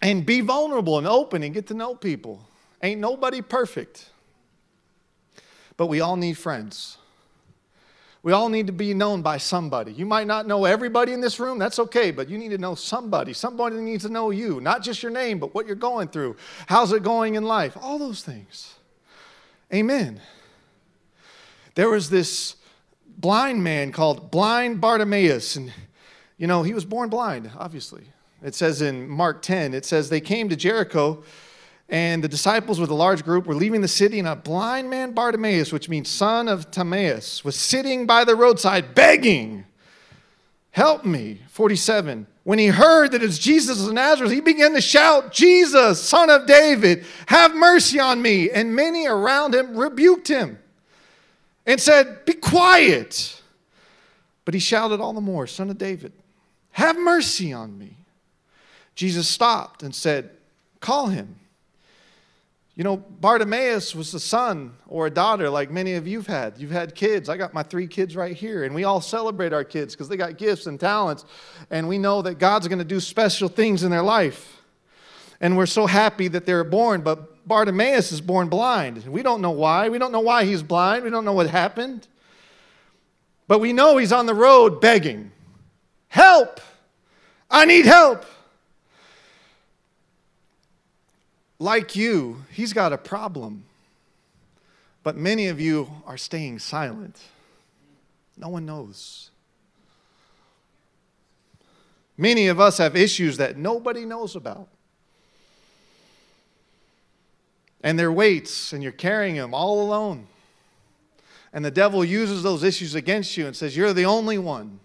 And 0.01 0.25
be 0.25 0.41
vulnerable 0.41 0.97
and 0.97 1.05
open 1.05 1.43
and 1.43 1.53
get 1.53 1.67
to 1.67 1.73
know 1.73 1.93
people. 1.93 2.47
Ain't 2.81 3.01
nobody 3.01 3.41
perfect, 3.41 4.09
but 5.75 5.87
we 5.87 5.99
all 5.99 6.15
need 6.15 6.37
friends. 6.37 6.98
We 8.21 8.33
all 8.33 8.49
need 8.49 8.67
to 8.67 8.73
be 8.73 8.93
known 8.93 9.21
by 9.21 9.37
somebody. 9.37 9.93
You 9.93 10.05
might 10.05 10.27
not 10.27 10.45
know 10.45 10.65
everybody 10.65 11.13
in 11.13 11.21
this 11.21 11.39
room, 11.39 11.57
that's 11.57 11.79
okay, 11.79 12.11
but 12.11 12.29
you 12.29 12.37
need 12.37 12.49
to 12.49 12.57
know 12.57 12.75
somebody. 12.75 13.31
Somebody 13.31 13.77
needs 13.77 14.03
to 14.03 14.09
know 14.09 14.29
you, 14.29 14.59
not 14.59 14.83
just 14.83 15.01
your 15.01 15.11
name, 15.11 15.39
but 15.39 15.53
what 15.53 15.65
you're 15.65 15.75
going 15.75 16.09
through. 16.09 16.35
How's 16.67 16.91
it 16.91 17.01
going 17.01 17.35
in 17.35 17.43
life? 17.43 17.77
All 17.79 17.97
those 17.97 18.21
things. 18.21 18.75
Amen. 19.73 20.19
There 21.75 21.89
was 21.89 22.09
this 22.09 22.55
blind 23.07 23.63
man 23.63 23.93
called 23.93 24.31
Blind 24.31 24.81
Bartimaeus, 24.81 25.55
and 25.55 25.71
you 26.37 26.47
know, 26.47 26.63
he 26.63 26.73
was 26.73 26.83
born 26.83 27.09
blind, 27.09 27.49
obviously. 27.57 28.03
It 28.41 28.55
says 28.55 28.81
in 28.81 29.07
Mark 29.07 29.41
10, 29.41 29.73
it 29.73 29.85
says, 29.85 30.09
They 30.09 30.21
came 30.21 30.49
to 30.49 30.55
Jericho 30.55 31.23
and 31.89 32.23
the 32.23 32.27
disciples 32.27 32.79
with 32.79 32.89
a 32.89 32.95
large 32.95 33.23
group 33.23 33.47
were 33.47 33.55
leaving 33.55 33.81
the 33.81 33.87
city, 33.87 34.19
and 34.19 34.27
a 34.27 34.35
blind 34.35 34.89
man, 34.89 35.11
Bartimaeus, 35.11 35.73
which 35.73 35.89
means 35.89 36.07
son 36.07 36.47
of 36.47 36.69
Timaeus, 36.69 37.43
was 37.43 37.55
sitting 37.55 38.05
by 38.05 38.23
the 38.23 38.35
roadside 38.35 38.93
begging, 38.93 39.65
Help 40.71 41.03
me. 41.03 41.41
47. 41.49 42.27
When 42.43 42.59
he 42.59 42.67
heard 42.67 43.11
that 43.11 43.23
it's 43.23 43.39
Jesus 43.39 43.85
of 43.85 43.91
Nazareth, 43.91 44.31
he 44.31 44.39
began 44.39 44.73
to 44.73 44.81
shout, 44.81 45.31
Jesus, 45.31 46.01
son 46.01 46.29
of 46.29 46.45
David, 46.45 47.05
have 47.25 47.53
mercy 47.55 47.99
on 47.99 48.21
me. 48.21 48.49
And 48.49 48.75
many 48.75 49.07
around 49.07 49.55
him 49.55 49.75
rebuked 49.75 50.27
him 50.27 50.59
and 51.65 51.81
said, 51.81 52.23
Be 52.25 52.33
quiet. 52.33 53.41
But 54.45 54.53
he 54.53 54.59
shouted 54.59 55.01
all 55.01 55.13
the 55.13 55.21
more, 55.21 55.45
Son 55.47 55.69
of 55.69 55.77
David, 55.77 56.13
have 56.71 56.97
mercy 56.97 57.51
on 57.51 57.77
me. 57.77 57.97
Jesus 58.95 59.27
stopped 59.27 59.83
and 59.83 59.93
said, 59.93 60.31
Call 60.79 61.07
him. 61.07 61.38
You 62.79 62.85
know, 62.85 62.95
Bartimaeus 62.95 63.93
was 63.93 64.13
a 64.13 64.21
son 64.21 64.71
or 64.87 65.07
a 65.07 65.09
daughter 65.09 65.49
like 65.49 65.69
many 65.69 65.95
of 65.95 66.07
you've 66.07 66.27
had. 66.27 66.57
You've 66.57 66.71
had 66.71 66.95
kids. 66.95 67.27
I 67.27 67.35
got 67.35 67.53
my 67.53 67.61
three 67.61 67.87
kids 67.87 68.15
right 68.15 68.33
here, 68.33 68.63
and 68.63 68.73
we 68.73 68.85
all 68.85 69.01
celebrate 69.01 69.51
our 69.51 69.65
kids 69.65 69.93
because 69.93 70.07
they 70.07 70.15
got 70.15 70.37
gifts 70.37 70.65
and 70.65 70.79
talents, 70.79 71.25
and 71.69 71.89
we 71.89 71.97
know 71.97 72.21
that 72.21 72.35
God's 72.35 72.69
going 72.69 72.79
to 72.79 72.85
do 72.85 73.01
special 73.01 73.49
things 73.49 73.83
in 73.83 73.91
their 73.91 74.01
life. 74.01 74.61
And 75.41 75.57
we're 75.57 75.65
so 75.65 75.87
happy 75.87 76.29
that 76.29 76.45
they're 76.45 76.63
born, 76.63 77.01
but 77.01 77.45
Bartimaeus 77.45 78.13
is 78.13 78.21
born 78.21 78.47
blind. 78.47 79.05
We 79.07 79.23
don't 79.23 79.41
know 79.41 79.51
why. 79.51 79.89
We 79.89 79.97
don't 79.97 80.13
know 80.13 80.21
why 80.21 80.45
he's 80.45 80.63
blind. 80.63 81.03
We 81.03 81.09
don't 81.09 81.25
know 81.25 81.33
what 81.33 81.49
happened. 81.49 82.07
But 83.49 83.59
we 83.59 83.73
know 83.73 83.97
he's 83.97 84.13
on 84.13 84.25
the 84.25 84.33
road 84.33 84.79
begging, 84.79 85.33
Help! 86.07 86.61
I 87.51 87.65
need 87.65 87.85
help. 87.85 88.23
Like 91.59 91.95
you, 91.95 92.45
he's 92.51 92.71
got 92.71 92.93
a 92.93 92.97
problem. 92.97 93.65
But 95.03 95.17
many 95.17 95.47
of 95.47 95.59
you 95.59 95.89
are 96.05 96.17
staying 96.17 96.59
silent. 96.59 97.19
No 98.37 98.49
one 98.49 98.65
knows. 98.65 99.31
Many 102.17 102.47
of 102.47 102.59
us 102.59 102.77
have 102.77 102.95
issues 102.95 103.37
that 103.37 103.57
nobody 103.57 104.05
knows 104.05 104.35
about. 104.35 104.67
And 107.81 107.97
they're 107.97 108.11
weights, 108.11 108.73
and 108.73 108.83
you're 108.83 108.91
carrying 108.91 109.35
them 109.35 109.53
all 109.53 109.81
alone. 109.81 110.27
And 111.53 111.63
the 111.63 111.71
devil 111.71 112.03
uses 112.03 112.43
those 112.43 112.61
issues 112.63 112.93
against 112.93 113.37
you 113.37 113.47
and 113.47 113.55
says, 113.55 113.75
You're 113.75 113.93
the 113.93 114.05
only 114.05 114.37
one. 114.37 114.79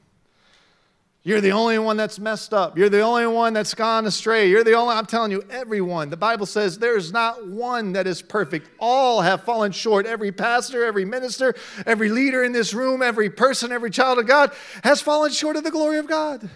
You're 1.26 1.40
the 1.40 1.52
only 1.52 1.78
one 1.78 1.96
that's 1.96 2.18
messed 2.18 2.52
up. 2.52 2.76
You're 2.76 2.90
the 2.90 3.00
only 3.00 3.26
one 3.26 3.54
that's 3.54 3.72
gone 3.72 4.04
astray. 4.04 4.50
You're 4.50 4.62
the 4.62 4.74
only, 4.74 4.94
I'm 4.94 5.06
telling 5.06 5.30
you, 5.30 5.42
everyone. 5.48 6.10
The 6.10 6.18
Bible 6.18 6.44
says 6.44 6.78
there's 6.78 7.14
not 7.14 7.48
one 7.48 7.92
that 7.92 8.06
is 8.06 8.20
perfect. 8.20 8.68
All 8.78 9.22
have 9.22 9.42
fallen 9.42 9.72
short. 9.72 10.04
Every 10.04 10.32
pastor, 10.32 10.84
every 10.84 11.06
minister, 11.06 11.54
every 11.86 12.10
leader 12.10 12.44
in 12.44 12.52
this 12.52 12.74
room, 12.74 13.00
every 13.00 13.30
person, 13.30 13.72
every 13.72 13.90
child 13.90 14.18
of 14.18 14.26
God 14.26 14.52
has 14.82 15.00
fallen 15.00 15.32
short 15.32 15.56
of 15.56 15.64
the 15.64 15.70
glory 15.70 15.96
of 15.96 16.06
God. 16.06 16.46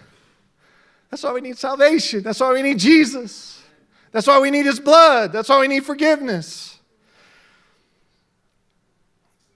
That's 1.09 1.23
why 1.23 1.31
we 1.33 1.41
need 1.41 1.57
salvation. 1.57 2.21
That's 2.21 2.39
why 2.39 2.53
we 2.53 2.61
need 2.61 2.77
Jesus. 2.77 3.63
That's 4.11 4.27
why 4.27 4.39
we 4.39 4.51
need 4.51 4.67
His 4.67 4.79
blood. 4.79 5.33
That's 5.33 5.49
why 5.49 5.59
we 5.59 5.67
need 5.67 5.83
forgiveness. 5.83 6.77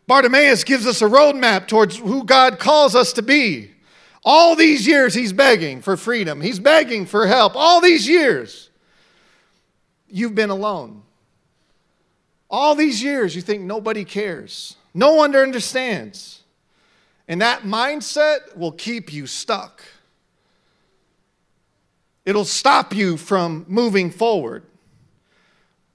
Bartimaeus 0.08 0.64
gives 0.64 0.88
us 0.88 1.04
a 1.04 1.08
roadmap 1.08 1.68
towards 1.68 1.98
who 1.98 2.24
God 2.24 2.58
calls 2.58 2.96
us 2.96 3.14
to 3.14 3.22
be. 3.22 3.73
All 4.26 4.56
these 4.56 4.88
years, 4.88 5.14
he's 5.14 5.34
begging 5.34 5.82
for 5.82 5.98
freedom. 5.98 6.40
He's 6.40 6.60
begging 6.60 7.06
for 7.06 7.28
help. 7.28 7.56
All 7.56 7.82
these 7.82 8.08
years, 8.08 8.70
you've 10.08 10.36
been 10.36 10.50
alone. 10.50 11.04
All 12.50 12.76
these 12.76 13.02
years, 13.02 13.36
you 13.36 13.42
think 13.42 13.64
nobody 13.64 14.06
cares, 14.06 14.76
no 14.94 15.14
one 15.16 15.36
understands. 15.36 16.44
And 17.28 17.42
that 17.42 17.62
mindset 17.62 18.56
will 18.56 18.74
keep 18.74 19.12
you 19.12 19.28
stuck. 19.28 19.82
It'll 22.26 22.46
stop 22.46 22.94
you 22.94 23.18
from 23.18 23.66
moving 23.68 24.12
forward. 24.12 24.64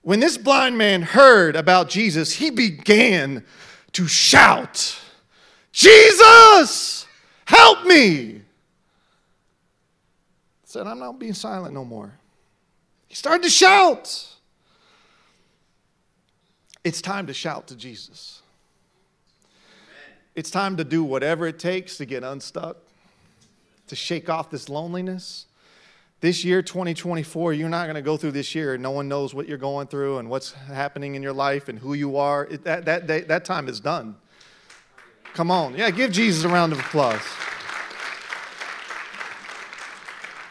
When 0.02 0.20
this 0.20 0.38
blind 0.38 0.78
man 0.78 1.02
heard 1.02 1.54
about 1.54 1.88
Jesus, 1.90 2.32
he 2.32 2.50
began 2.50 3.44
to 3.92 4.08
shout, 4.08 4.98
Jesus! 5.72 6.87
Help 7.48 7.86
me. 7.86 8.42
said, 10.64 10.86
I'm 10.86 10.98
not 10.98 11.18
being 11.18 11.32
silent 11.32 11.72
no 11.72 11.82
more. 11.82 12.12
He 13.06 13.14
started 13.14 13.42
to 13.44 13.48
shout. 13.48 14.26
It's 16.84 17.00
time 17.00 17.26
to 17.26 17.32
shout 17.32 17.66
to 17.68 17.74
Jesus. 17.74 18.42
It's 20.36 20.50
time 20.50 20.76
to 20.76 20.84
do 20.84 21.02
whatever 21.02 21.46
it 21.46 21.58
takes 21.58 21.96
to 21.96 22.04
get 22.04 22.22
unstuck, 22.22 22.76
to 23.86 23.96
shake 23.96 24.28
off 24.28 24.50
this 24.50 24.68
loneliness. 24.68 25.46
This 26.20 26.44
year, 26.44 26.60
2024, 26.60 27.54
you're 27.54 27.70
not 27.70 27.86
going 27.86 27.94
to 27.94 28.02
go 28.02 28.18
through 28.18 28.32
this 28.32 28.54
year 28.54 28.76
no 28.76 28.90
one 28.90 29.08
knows 29.08 29.32
what 29.32 29.48
you're 29.48 29.56
going 29.56 29.86
through 29.86 30.18
and 30.18 30.28
what's 30.28 30.52
happening 30.52 31.14
in 31.14 31.22
your 31.22 31.32
life 31.32 31.70
and 31.70 31.78
who 31.78 31.94
you 31.94 32.18
are. 32.18 32.44
It, 32.44 32.64
that, 32.64 32.84
that, 32.84 33.06
that, 33.06 33.28
that 33.28 33.44
time 33.46 33.68
is 33.68 33.80
done. 33.80 34.16
Come 35.34 35.50
on. 35.50 35.74
Yeah, 35.76 35.90
give 35.90 36.10
Jesus 36.10 36.44
a 36.44 36.48
round 36.48 36.72
of 36.72 36.80
applause. 36.80 37.22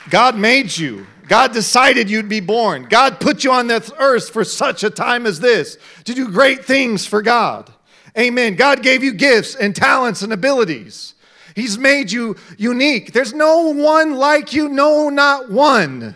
God 0.10 0.38
made 0.38 0.76
you. 0.78 1.06
God 1.28 1.52
decided 1.52 2.10
you'd 2.10 2.30
be 2.30 2.40
born. 2.40 2.88
God 2.90 3.20
put 3.20 3.44
you 3.44 3.52
on 3.52 3.68
this 3.68 3.92
earth 4.00 4.30
for 4.30 4.46
such 4.46 4.84
a 4.84 4.90
time 4.90 5.26
as 5.26 5.40
this 5.40 5.78
to 6.06 6.14
do 6.14 6.32
great 6.32 6.64
things 6.64 7.06
for 7.06 7.22
God. 7.22 7.72
Amen. 8.18 8.56
God 8.56 8.82
gave 8.82 9.04
you 9.04 9.14
gifts 9.14 9.54
and 9.56 9.76
talents 9.76 10.22
and 10.22 10.32
abilities. 10.32 11.14
He's 11.56 11.78
made 11.78 12.12
you 12.12 12.36
unique. 12.58 13.14
There's 13.14 13.34
no 13.34 13.74
one 13.74 14.14
like 14.14 14.54
you, 14.54 14.70
no, 14.70 15.10
not 15.10 15.52
one. 15.52 16.16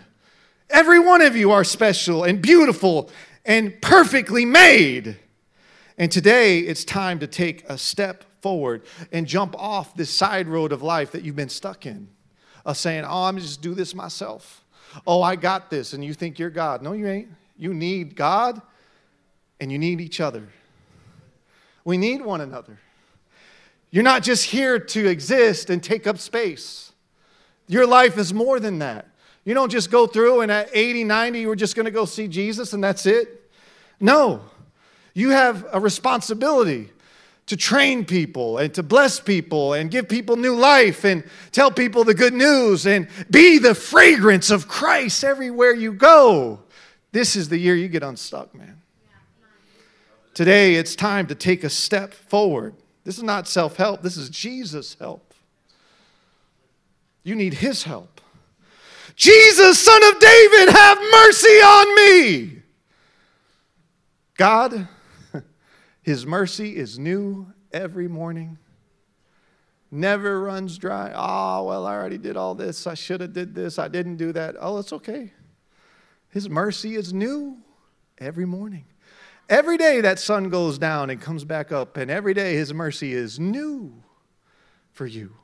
Every 0.70 0.98
one 0.98 1.20
of 1.20 1.36
you 1.36 1.50
are 1.50 1.64
special 1.64 2.24
and 2.24 2.40
beautiful 2.40 3.10
and 3.44 3.78
perfectly 3.82 4.44
made. 4.44 5.18
And 5.98 6.10
today 6.10 6.60
it's 6.60 6.84
time 6.84 7.18
to 7.18 7.26
take 7.26 7.68
a 7.68 7.76
step 7.76 8.24
forward 8.42 8.82
and 9.12 9.26
jump 9.26 9.54
off 9.56 9.94
this 9.94 10.10
side 10.10 10.48
road 10.48 10.72
of 10.72 10.82
life 10.82 11.12
that 11.12 11.22
you've 11.22 11.36
been 11.36 11.48
stuck 11.48 11.86
in, 11.86 12.08
of 12.66 12.76
saying, 12.76 13.04
Oh, 13.04 13.24
I'm 13.24 13.38
just 13.38 13.62
do 13.62 13.74
this 13.74 13.94
myself. 13.94 14.64
Oh, 15.06 15.22
I 15.22 15.36
got 15.36 15.70
this, 15.70 15.94
and 15.94 16.04
you 16.04 16.12
think 16.12 16.38
you're 16.38 16.50
God. 16.50 16.82
No, 16.82 16.92
you 16.92 17.06
ain't. 17.06 17.28
You 17.56 17.72
need 17.72 18.16
God 18.16 18.60
and 19.60 19.70
you 19.70 19.78
need 19.78 20.00
each 20.00 20.20
other. 20.20 20.48
We 21.84 21.96
need 21.96 22.22
one 22.22 22.40
another. 22.40 22.78
You're 23.90 24.02
not 24.02 24.22
just 24.22 24.46
here 24.46 24.78
to 24.78 25.06
exist 25.06 25.70
and 25.70 25.82
take 25.82 26.06
up 26.06 26.18
space. 26.18 26.92
Your 27.68 27.86
life 27.86 28.18
is 28.18 28.34
more 28.34 28.58
than 28.58 28.80
that. 28.80 29.06
You 29.44 29.54
don't 29.54 29.70
just 29.70 29.90
go 29.90 30.06
through 30.06 30.40
and 30.40 30.50
at 30.50 30.68
80, 30.72 31.04
90, 31.04 31.40
you're 31.40 31.54
just 31.54 31.76
going 31.76 31.84
to 31.84 31.92
go 31.92 32.04
see 32.04 32.28
Jesus 32.28 32.72
and 32.72 32.82
that's 32.82 33.06
it. 33.06 33.50
No, 34.00 34.42
you 35.14 35.30
have 35.30 35.66
a 35.72 35.78
responsibility 35.78 36.90
to 37.52 37.56
train 37.58 38.02
people 38.06 38.56
and 38.56 38.72
to 38.72 38.82
bless 38.82 39.20
people 39.20 39.74
and 39.74 39.90
give 39.90 40.08
people 40.08 40.36
new 40.36 40.56
life 40.56 41.04
and 41.04 41.22
tell 41.50 41.70
people 41.70 42.02
the 42.02 42.14
good 42.14 42.32
news 42.32 42.86
and 42.86 43.06
be 43.30 43.58
the 43.58 43.74
fragrance 43.74 44.50
of 44.50 44.66
Christ 44.66 45.22
everywhere 45.22 45.74
you 45.74 45.92
go. 45.92 46.60
This 47.12 47.36
is 47.36 47.50
the 47.50 47.58
year 47.58 47.76
you 47.76 47.88
get 47.88 48.02
unstuck, 48.02 48.54
man. 48.54 48.80
Today, 50.32 50.76
it's 50.76 50.96
time 50.96 51.26
to 51.26 51.34
take 51.34 51.62
a 51.62 51.68
step 51.68 52.14
forward. 52.14 52.74
This 53.04 53.18
is 53.18 53.22
not 53.22 53.46
self 53.46 53.76
help, 53.76 54.00
this 54.00 54.16
is 54.16 54.30
Jesus' 54.30 54.96
help. 54.98 55.34
You 57.22 57.34
need 57.34 57.52
His 57.52 57.82
help. 57.82 58.22
Jesus, 59.14 59.78
Son 59.78 60.02
of 60.04 60.18
David, 60.18 60.70
have 60.70 60.98
mercy 60.98 61.48
on 61.48 61.96
me. 61.96 62.62
God, 64.38 64.88
his 66.02 66.26
mercy 66.26 66.76
is 66.76 66.98
new 66.98 67.52
every 67.72 68.08
morning. 68.08 68.58
Never 69.90 70.40
runs 70.40 70.78
dry. 70.78 71.12
Oh, 71.14 71.64
well, 71.64 71.86
I 71.86 71.94
already 71.94 72.18
did 72.18 72.36
all 72.36 72.54
this. 72.54 72.86
I 72.86 72.94
should 72.94 73.20
have 73.20 73.32
did 73.32 73.54
this. 73.54 73.78
I 73.78 73.88
didn't 73.88 74.16
do 74.16 74.32
that. 74.32 74.56
Oh, 74.58 74.78
it's 74.78 74.92
okay. 74.92 75.32
His 76.30 76.48
mercy 76.48 76.94
is 76.94 77.12
new 77.12 77.58
every 78.18 78.46
morning. 78.46 78.86
Every 79.48 79.76
day 79.76 80.00
that 80.00 80.18
sun 80.18 80.48
goes 80.48 80.78
down 80.78 81.10
and 81.10 81.20
comes 81.20 81.44
back 81.44 81.72
up, 81.72 81.96
and 81.96 82.10
every 82.10 82.32
day 82.32 82.54
his 82.54 82.72
mercy 82.72 83.12
is 83.12 83.38
new 83.38 84.02
for 84.92 85.06
you. 85.06 85.34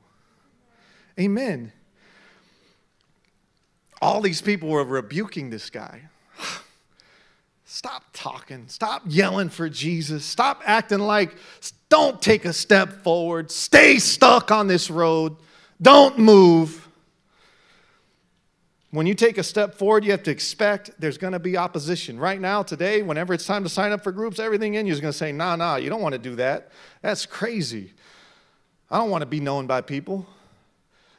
Amen. 1.19 1.71
All 4.01 4.19
these 4.21 4.41
people 4.41 4.69
were 4.69 4.83
rebuking 4.83 5.51
this 5.51 5.69
guy. 5.69 6.09
Stop 7.71 8.03
talking. 8.13 8.67
Stop 8.67 9.03
yelling 9.05 9.49
for 9.49 9.69
Jesus. 9.69 10.25
Stop 10.25 10.63
acting 10.65 10.97
like, 10.97 11.35
don't 11.87 12.19
take 12.19 12.45
a 12.45 12.51
step 12.51 13.03
forward. 13.03 13.51
Stay 13.51 13.99
stuck 13.99 14.49
on 14.49 14.67
this 14.67 14.89
road. 14.89 15.35
Don't 15.79 16.17
move. 16.17 16.87
When 18.89 19.05
you 19.05 19.13
take 19.13 19.37
a 19.37 19.43
step 19.43 19.75
forward, 19.75 20.03
you 20.03 20.09
have 20.09 20.23
to 20.23 20.31
expect 20.31 20.89
there's 20.97 21.19
going 21.19 21.33
to 21.33 21.39
be 21.39 21.57
opposition. 21.57 22.17
Right 22.17 22.41
now, 22.41 22.63
today, 22.63 23.03
whenever 23.03 23.35
it's 23.35 23.45
time 23.45 23.61
to 23.61 23.69
sign 23.69 23.91
up 23.91 24.03
for 24.03 24.11
groups, 24.11 24.39
everything 24.39 24.73
in 24.73 24.87
you 24.87 24.91
is 24.91 24.99
going 24.99 25.11
to 25.11 25.17
say, 25.17 25.31
nah, 25.31 25.55
nah, 25.55 25.75
you 25.75 25.91
don't 25.91 26.01
want 26.01 26.13
to 26.13 26.19
do 26.19 26.35
that. 26.37 26.71
That's 27.03 27.27
crazy. 27.27 27.93
I 28.89 28.97
don't 28.97 29.11
want 29.11 29.21
to 29.21 29.27
be 29.27 29.39
known 29.39 29.67
by 29.67 29.81
people. 29.81 30.25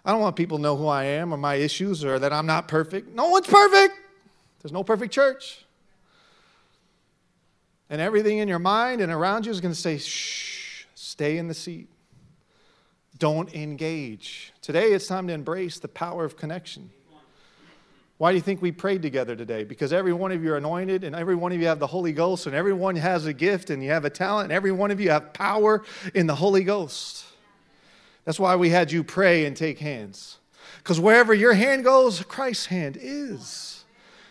I 0.05 0.11
don't 0.11 0.21
want 0.21 0.35
people 0.35 0.59
to 0.59 0.63
know 0.63 0.77
who 0.77 0.89
I 0.89 1.05
am 1.05 1.33
or 1.33 1.37
my 1.37 1.55
issues 1.55 2.05
or 2.05 2.19
that 2.19 2.33
I'm 2.33 2.47
not 2.47 2.67
perfect. 2.67 3.15
No 3.15 3.29
one's 3.29 3.47
perfect. 3.47 3.95
There's 4.61 4.73
no 4.73 4.83
perfect 4.83 5.15
church. 5.15 5.65
And 7.91 8.01
everything 8.01 8.39
in 8.39 8.49
your 8.49 8.61
mind 8.61 9.01
and 9.01 9.11
around 9.11 9.45
you 9.45 9.53
is 9.53 9.61
going 9.61 9.75
to 9.75 9.81
say, 9.81 9.99
shh, 9.99 10.87
stay 10.95 11.37
in 11.39 11.49
the 11.49 11.55
seat. 11.55 11.89
Don't 13.19 13.53
engage. 13.53 14.53
Today 14.63 14.93
it's 14.93 15.09
time 15.09 15.27
to 15.27 15.35
embrace 15.35 15.81
the 15.81 15.89
power 15.89 16.25
of 16.25 16.37
connection. 16.37 16.91
Why 18.17 18.31
do 18.31 18.37
you 18.37 18.43
think 18.43 18.63
we 18.63 18.71
prayed 18.71 19.03
together 19.03 19.35
today? 19.35 19.65
Because 19.65 19.93
every 19.93 20.13
one 20.13 20.31
of 20.31 20.45
you 20.45 20.53
are 20.53 20.59
anointed, 20.59 21.05
and 21.05 21.17
every 21.17 21.35
one 21.35 21.53
of 21.53 21.61
you 21.61 21.67
have 21.67 21.79
the 21.79 21.87
Holy 21.87 22.13
Ghost, 22.13 22.47
and 22.47 22.55
everyone 22.55 22.95
has 22.97 23.25
a 23.27 23.33
gift, 23.33 23.71
and 23.71 23.83
you 23.83 23.91
have 23.91 24.05
a 24.05 24.11
talent, 24.11 24.45
and 24.45 24.53
every 24.53 24.73
one 24.73 24.91
of 24.91 25.01
you 25.01 25.11
have 25.11 25.33
power 25.33 25.83
in 26.15 26.27
the 26.27 26.35
Holy 26.35 26.63
Ghost. 26.63 27.25
That's 28.27 28.39
why 28.39 28.57
we 28.57 28.69
had 28.69 28.93
you 28.93 29.03
pray 29.03 29.47
and 29.47 29.57
take 29.57 29.79
hands. 29.79 30.37
Because 30.79 31.01
wherever 31.01 31.33
your 31.33 31.55
hand 31.55 31.85
goes, 31.85 32.23
Christ's 32.23 32.67
hand 32.67 32.99
is. 33.01 33.85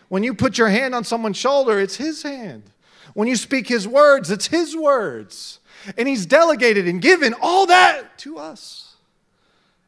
When 0.08 0.24
you 0.24 0.36
put 0.36 0.60
your 0.60 0.70
hand 0.70 0.94
on 0.94 1.04
someone's 1.04 1.38
shoulder, 1.38 1.80
it's 1.80 1.96
his 1.96 2.22
hand. 2.22 2.64
When 3.14 3.28
you 3.28 3.36
speak 3.36 3.68
His 3.68 3.88
words, 3.88 4.32
it's 4.32 4.48
His 4.48 4.76
words. 4.76 5.60
And 5.98 6.08
He's 6.08 6.26
delegated 6.26 6.88
and 6.88 7.02
given 7.02 7.34
all 7.42 7.66
that 7.68 8.18
to 8.20 8.38
us. 8.38 8.96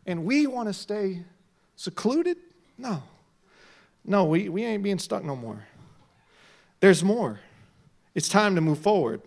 And 0.05 0.25
we 0.25 0.47
want 0.47 0.69
to 0.69 0.73
stay 0.73 1.23
secluded? 1.75 2.38
No. 2.77 3.03
No, 4.03 4.25
we, 4.25 4.49
we 4.49 4.63
ain't 4.63 4.84
being 4.84 4.99
stuck 4.99 5.23
no 5.23 5.36
more. 5.36 5.63
There's 6.79 7.03
more. 7.03 7.39
It's 8.15 8.27
time 8.27 8.55
to 8.55 8.62
move 8.62 8.79
forward. 8.79 9.21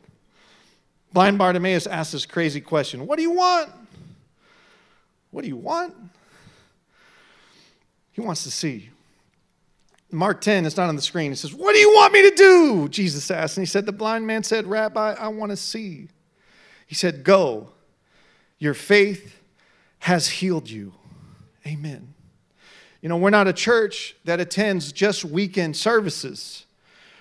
Blind 1.12 1.38
Bartimaeus 1.38 1.86
asked 1.86 2.12
this 2.12 2.26
crazy 2.26 2.60
question 2.60 3.06
What 3.06 3.16
do 3.16 3.22
you 3.22 3.30
want? 3.30 3.70
What 5.30 5.42
do 5.42 5.48
you 5.48 5.56
want? 5.56 5.94
He 8.12 8.20
wants 8.20 8.44
to 8.44 8.50
see. 8.50 8.90
Mark 10.14 10.40
10, 10.40 10.64
it's 10.64 10.76
not 10.76 10.88
on 10.88 10.96
the 10.96 11.02
screen. 11.02 11.32
It 11.32 11.36
says, 11.36 11.52
What 11.52 11.74
do 11.74 11.78
you 11.78 11.90
want 11.90 12.12
me 12.12 12.28
to 12.30 12.36
do? 12.36 12.88
Jesus 12.88 13.30
asked. 13.30 13.56
And 13.56 13.62
he 13.62 13.66
said, 13.66 13.86
The 13.86 13.92
blind 13.92 14.26
man 14.26 14.42
said, 14.42 14.66
Rabbi, 14.66 15.14
I 15.14 15.28
want 15.28 15.50
to 15.50 15.56
see. 15.56 16.08
He 16.86 16.94
said, 16.94 17.24
Go. 17.24 17.70
Your 18.58 18.74
faith 18.74 19.40
has 19.98 20.28
healed 20.28 20.70
you. 20.70 20.94
Amen. 21.66 22.14
You 23.02 23.08
know, 23.08 23.16
we're 23.16 23.30
not 23.30 23.48
a 23.48 23.52
church 23.52 24.16
that 24.24 24.40
attends 24.40 24.92
just 24.92 25.24
weekend 25.24 25.76
services. 25.76 26.64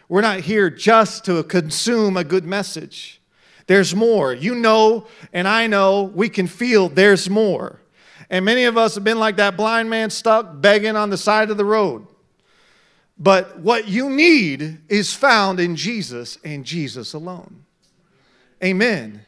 We're 0.08 0.22
not 0.22 0.42
here 0.42 0.70
just 0.70 1.26
to 1.26 1.44
consume 1.44 2.16
a 2.16 2.24
good 2.24 2.46
message. 2.46 3.22
There's 3.68 3.96
more. 3.96 4.34
You 4.34 4.56
know, 4.56 5.08
and 5.34 5.48
I 5.48 5.68
know, 5.68 6.04
we 6.04 6.30
can 6.30 6.48
feel 6.48 6.90
there's 6.90 7.30
more. 7.30 7.82
And 8.30 8.46
many 8.46 8.66
of 8.66 8.78
us 8.78 8.96
have 8.96 9.04
been 9.04 9.20
like 9.20 9.38
that 9.38 9.58
blind 9.58 9.90
man 9.90 10.10
stuck 10.10 10.62
begging 10.62 10.96
on 10.96 11.10
the 11.10 11.18
side 11.18 11.50
of 11.50 11.58
the 11.58 11.66
road. 11.66 12.08
But 13.18 13.60
what 13.60 13.88
you 13.88 14.10
need 14.10 14.82
is 14.90 15.14
found 15.14 15.60
in 15.60 15.76
Jesus 15.76 16.38
and 16.44 16.66
Jesus 16.66 17.14
alone. 17.14 17.66
Amen. 18.64 19.22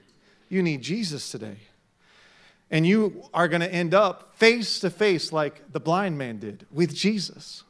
You 0.49 0.63
need 0.63 0.81
Jesus 0.81 1.29
today. 1.29 1.57
And 2.71 2.85
you 2.85 3.23
are 3.33 3.47
going 3.47 3.61
to 3.61 3.71
end 3.71 3.93
up 3.93 4.35
face 4.35 4.79
to 4.79 4.89
face 4.89 5.31
like 5.31 5.71
the 5.71 5.79
blind 5.79 6.17
man 6.17 6.39
did 6.39 6.65
with 6.71 6.95
Jesus. 6.95 7.63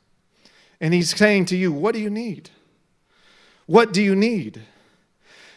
And 0.80 0.94
he's 0.94 1.16
saying 1.16 1.46
to 1.46 1.58
you, 1.58 1.72
What 1.72 1.94
do 1.94 2.02
you 2.02 2.10
need? 2.10 2.50
What 3.66 3.92
do 3.92 4.02
you 4.02 4.16
need? 4.16 4.62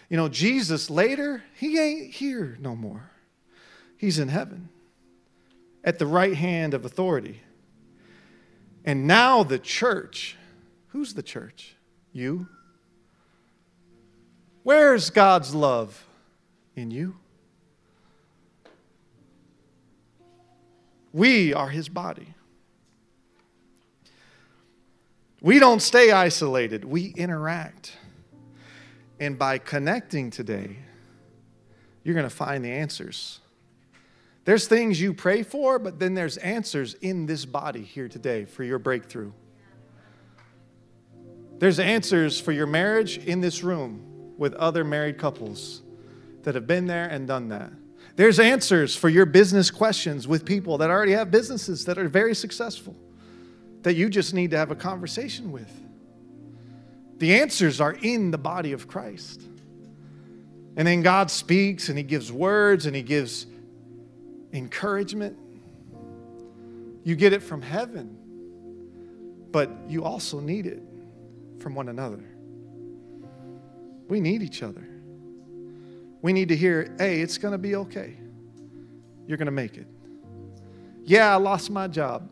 You 0.09 0.17
know, 0.17 0.29
Jesus 0.29 0.89
later, 0.89 1.45
he 1.55 1.79
ain't 1.79 2.15
here 2.15 2.57
no 2.61 2.75
more. 2.75 3.11
He's 3.97 4.19
in 4.19 4.29
heaven 4.29 4.71
at 5.85 5.99
the 5.99 6.07
right 6.07 6.35
hand 6.35 6.73
of 6.73 6.85
authority. 6.85 7.43
And 8.85 9.07
now 9.07 9.43
the 9.43 9.59
church, 9.59 10.38
who's 10.89 11.15
the 11.15 11.23
church? 11.23 11.77
You. 12.13 12.49
Where's 14.63 15.11
God's 15.11 15.55
love 15.55 16.05
in 16.77 16.91
you? 16.91 17.17
We 21.13 21.55
are 21.55 21.69
his 21.69 21.89
body. 21.89 22.35
We 25.41 25.59
don't 25.59 25.81
stay 25.81 26.11
isolated, 26.11 26.85
we 26.85 27.15
interact. 27.17 27.97
And 29.21 29.39
by 29.39 29.59
connecting 29.59 30.31
today, 30.31 30.77
you're 32.05 32.15
going 32.15 32.29
to 32.29 32.35
find 32.35 32.65
the 32.65 32.71
answers. 32.71 33.41
There's 34.45 34.67
things 34.67 35.01
you 35.01 35.13
pray 35.13 35.43
for, 35.43 35.79
but 35.79 35.99
then 35.99 36.15
there's 36.15 36.37
answers 36.39 36.95
in 36.95 37.27
this 37.27 37.45
body 37.45 37.83
here 37.83 38.09
today 38.09 38.45
for 38.45 38.65
your 38.65 38.79
breakthrough. 38.79 39.33
There's 41.59 41.81
answers 41.81 42.41
for 42.41 42.53
your 42.53 42.67
marriage 42.67 43.19
in 43.19 43.41
this 43.41 43.63
room 43.63 44.35
with 44.37 44.55
other 44.55 44.85
married 44.85 45.19
couples 45.19 45.83
that 46.45 46.55
have 46.55 46.67
been 46.67 46.87
there 46.87 47.07
and 47.07 47.27
done 47.27 47.49
that. 47.49 47.73
There's 48.15 48.39
answers 48.39 48.97
for 48.97 49.09
your 49.09 49.27
business 49.27 49.71
questions 49.71 50.27
with 50.27 50.45
people 50.45 50.79
that 50.79 50.91
already 50.91 51.13
have 51.13 51.31
businesses 51.31 51.85
that 51.87 51.99
are 51.99 52.09
very 52.09 52.35
successful 52.35 52.97
that 53.83 53.95
you 53.95 54.09
just 54.09 54.35
need 54.35 54.51
to 54.51 54.57
have 54.57 54.71
a 54.71 54.77
conversation 54.77 55.53
with. 55.53 55.71
The 57.19 57.41
answers 57.41 57.81
are 57.81 57.93
in 57.93 58.31
the 58.31 58.39
body 58.39 58.73
of 58.73 58.87
Christ. 58.87 59.43
And 60.77 60.87
then 60.87 61.03
God 61.03 61.31
speaks 61.31 61.89
and 61.89 61.99
He 61.99 62.05
gives 62.05 62.31
words 62.31 62.87
and 62.87 62.95
He 62.95 63.03
gives 63.03 63.47
encouragement. 64.53 65.37
You 67.05 67.17
get 67.17 67.33
it 67.33 67.43
from 67.43 67.63
heaven, 67.63 68.17
but 69.51 69.71
you 69.89 70.05
also 70.05 70.41
need 70.41 70.67
it 70.67 70.83
from 71.69 71.75
one 71.75 71.91
another. 71.91 72.25
We 74.09 74.21
need 74.21 74.43
each 74.43 74.63
other. 74.63 74.89
We 76.23 76.33
need 76.33 76.49
to 76.49 76.57
hear, 76.57 76.95
hey, 76.99 77.21
it's 77.21 77.37
going 77.37 77.53
to 77.53 77.59
be 77.59 77.77
okay. 77.77 78.17
You're 79.27 79.37
going 79.37 79.47
to 79.47 79.53
make 79.53 79.77
it. 79.77 79.87
Yeah, 81.05 81.31
I 81.31 81.37
lost 81.37 81.71
my 81.71 81.87
job 81.87 82.31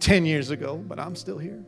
10 0.00 0.24
years 0.24 0.48
ago, 0.48 0.78
but 0.78 0.98
I'm 0.98 1.14
still 1.14 1.36
here. 1.36 1.62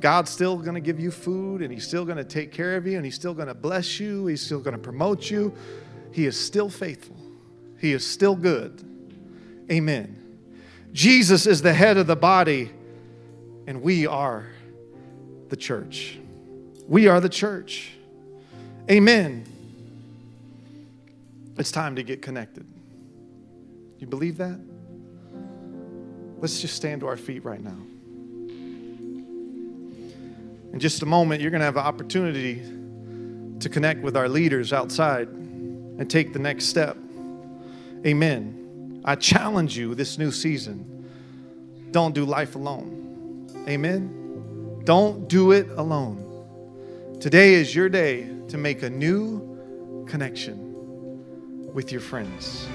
God's 0.00 0.32
still 0.32 0.56
going 0.56 0.74
to 0.74 0.80
give 0.80 0.98
you 0.98 1.12
food 1.12 1.62
and 1.62 1.72
He's 1.72 1.86
still 1.86 2.04
going 2.04 2.18
to 2.18 2.24
take 2.24 2.50
care 2.50 2.74
of 2.74 2.84
you 2.84 2.96
and 2.96 3.04
He's 3.04 3.14
still 3.14 3.34
going 3.34 3.46
to 3.46 3.54
bless 3.54 4.00
you. 4.00 4.26
He's 4.26 4.42
still 4.42 4.58
going 4.58 4.74
to 4.74 4.82
promote 4.82 5.30
you. 5.30 5.54
He 6.10 6.26
is 6.26 6.36
still 6.36 6.68
faithful. 6.68 7.16
He 7.78 7.92
is 7.92 8.04
still 8.04 8.34
good. 8.34 8.82
Amen. 9.70 10.18
Jesus 10.92 11.46
is 11.46 11.62
the 11.62 11.72
head 11.72 11.96
of 11.96 12.08
the 12.08 12.16
body, 12.16 12.72
and 13.66 13.82
we 13.82 14.06
are 14.06 14.46
the 15.48 15.56
church. 15.56 16.18
We 16.88 17.08
are 17.08 17.20
the 17.20 17.28
church. 17.28 17.92
Amen. 18.90 19.44
It's 21.56 21.70
time 21.70 21.96
to 21.96 22.02
get 22.02 22.22
connected. 22.22 22.66
You 23.98 24.06
believe 24.06 24.38
that? 24.38 24.58
Let's 26.38 26.60
just 26.60 26.74
stand 26.74 27.02
to 27.02 27.06
our 27.06 27.16
feet 27.16 27.44
right 27.44 27.62
now. 27.62 27.78
In 30.72 30.78
just 30.78 31.02
a 31.02 31.06
moment, 31.06 31.40
you're 31.40 31.50
going 31.50 31.60
to 31.60 31.66
have 31.66 31.76
an 31.76 31.84
opportunity 31.84 32.62
to 33.60 33.68
connect 33.68 34.02
with 34.02 34.16
our 34.16 34.28
leaders 34.28 34.72
outside 34.72 35.28
and 35.28 36.10
take 36.10 36.32
the 36.32 36.38
next 36.38 36.64
step. 36.64 36.96
Amen. 38.04 39.02
I 39.04 39.14
challenge 39.14 39.76
you 39.76 39.94
this 39.94 40.18
new 40.18 40.32
season 40.32 40.88
don't 41.92 42.14
do 42.14 42.24
life 42.24 42.56
alone. 42.56 43.01
Amen. 43.68 44.80
Don't 44.84 45.28
do 45.28 45.52
it 45.52 45.68
alone. 45.70 46.18
Today 47.20 47.54
is 47.54 47.74
your 47.74 47.88
day 47.88 48.28
to 48.48 48.58
make 48.58 48.82
a 48.82 48.90
new 48.90 50.06
connection 50.08 51.72
with 51.72 51.92
your 51.92 52.00
friends. 52.00 52.66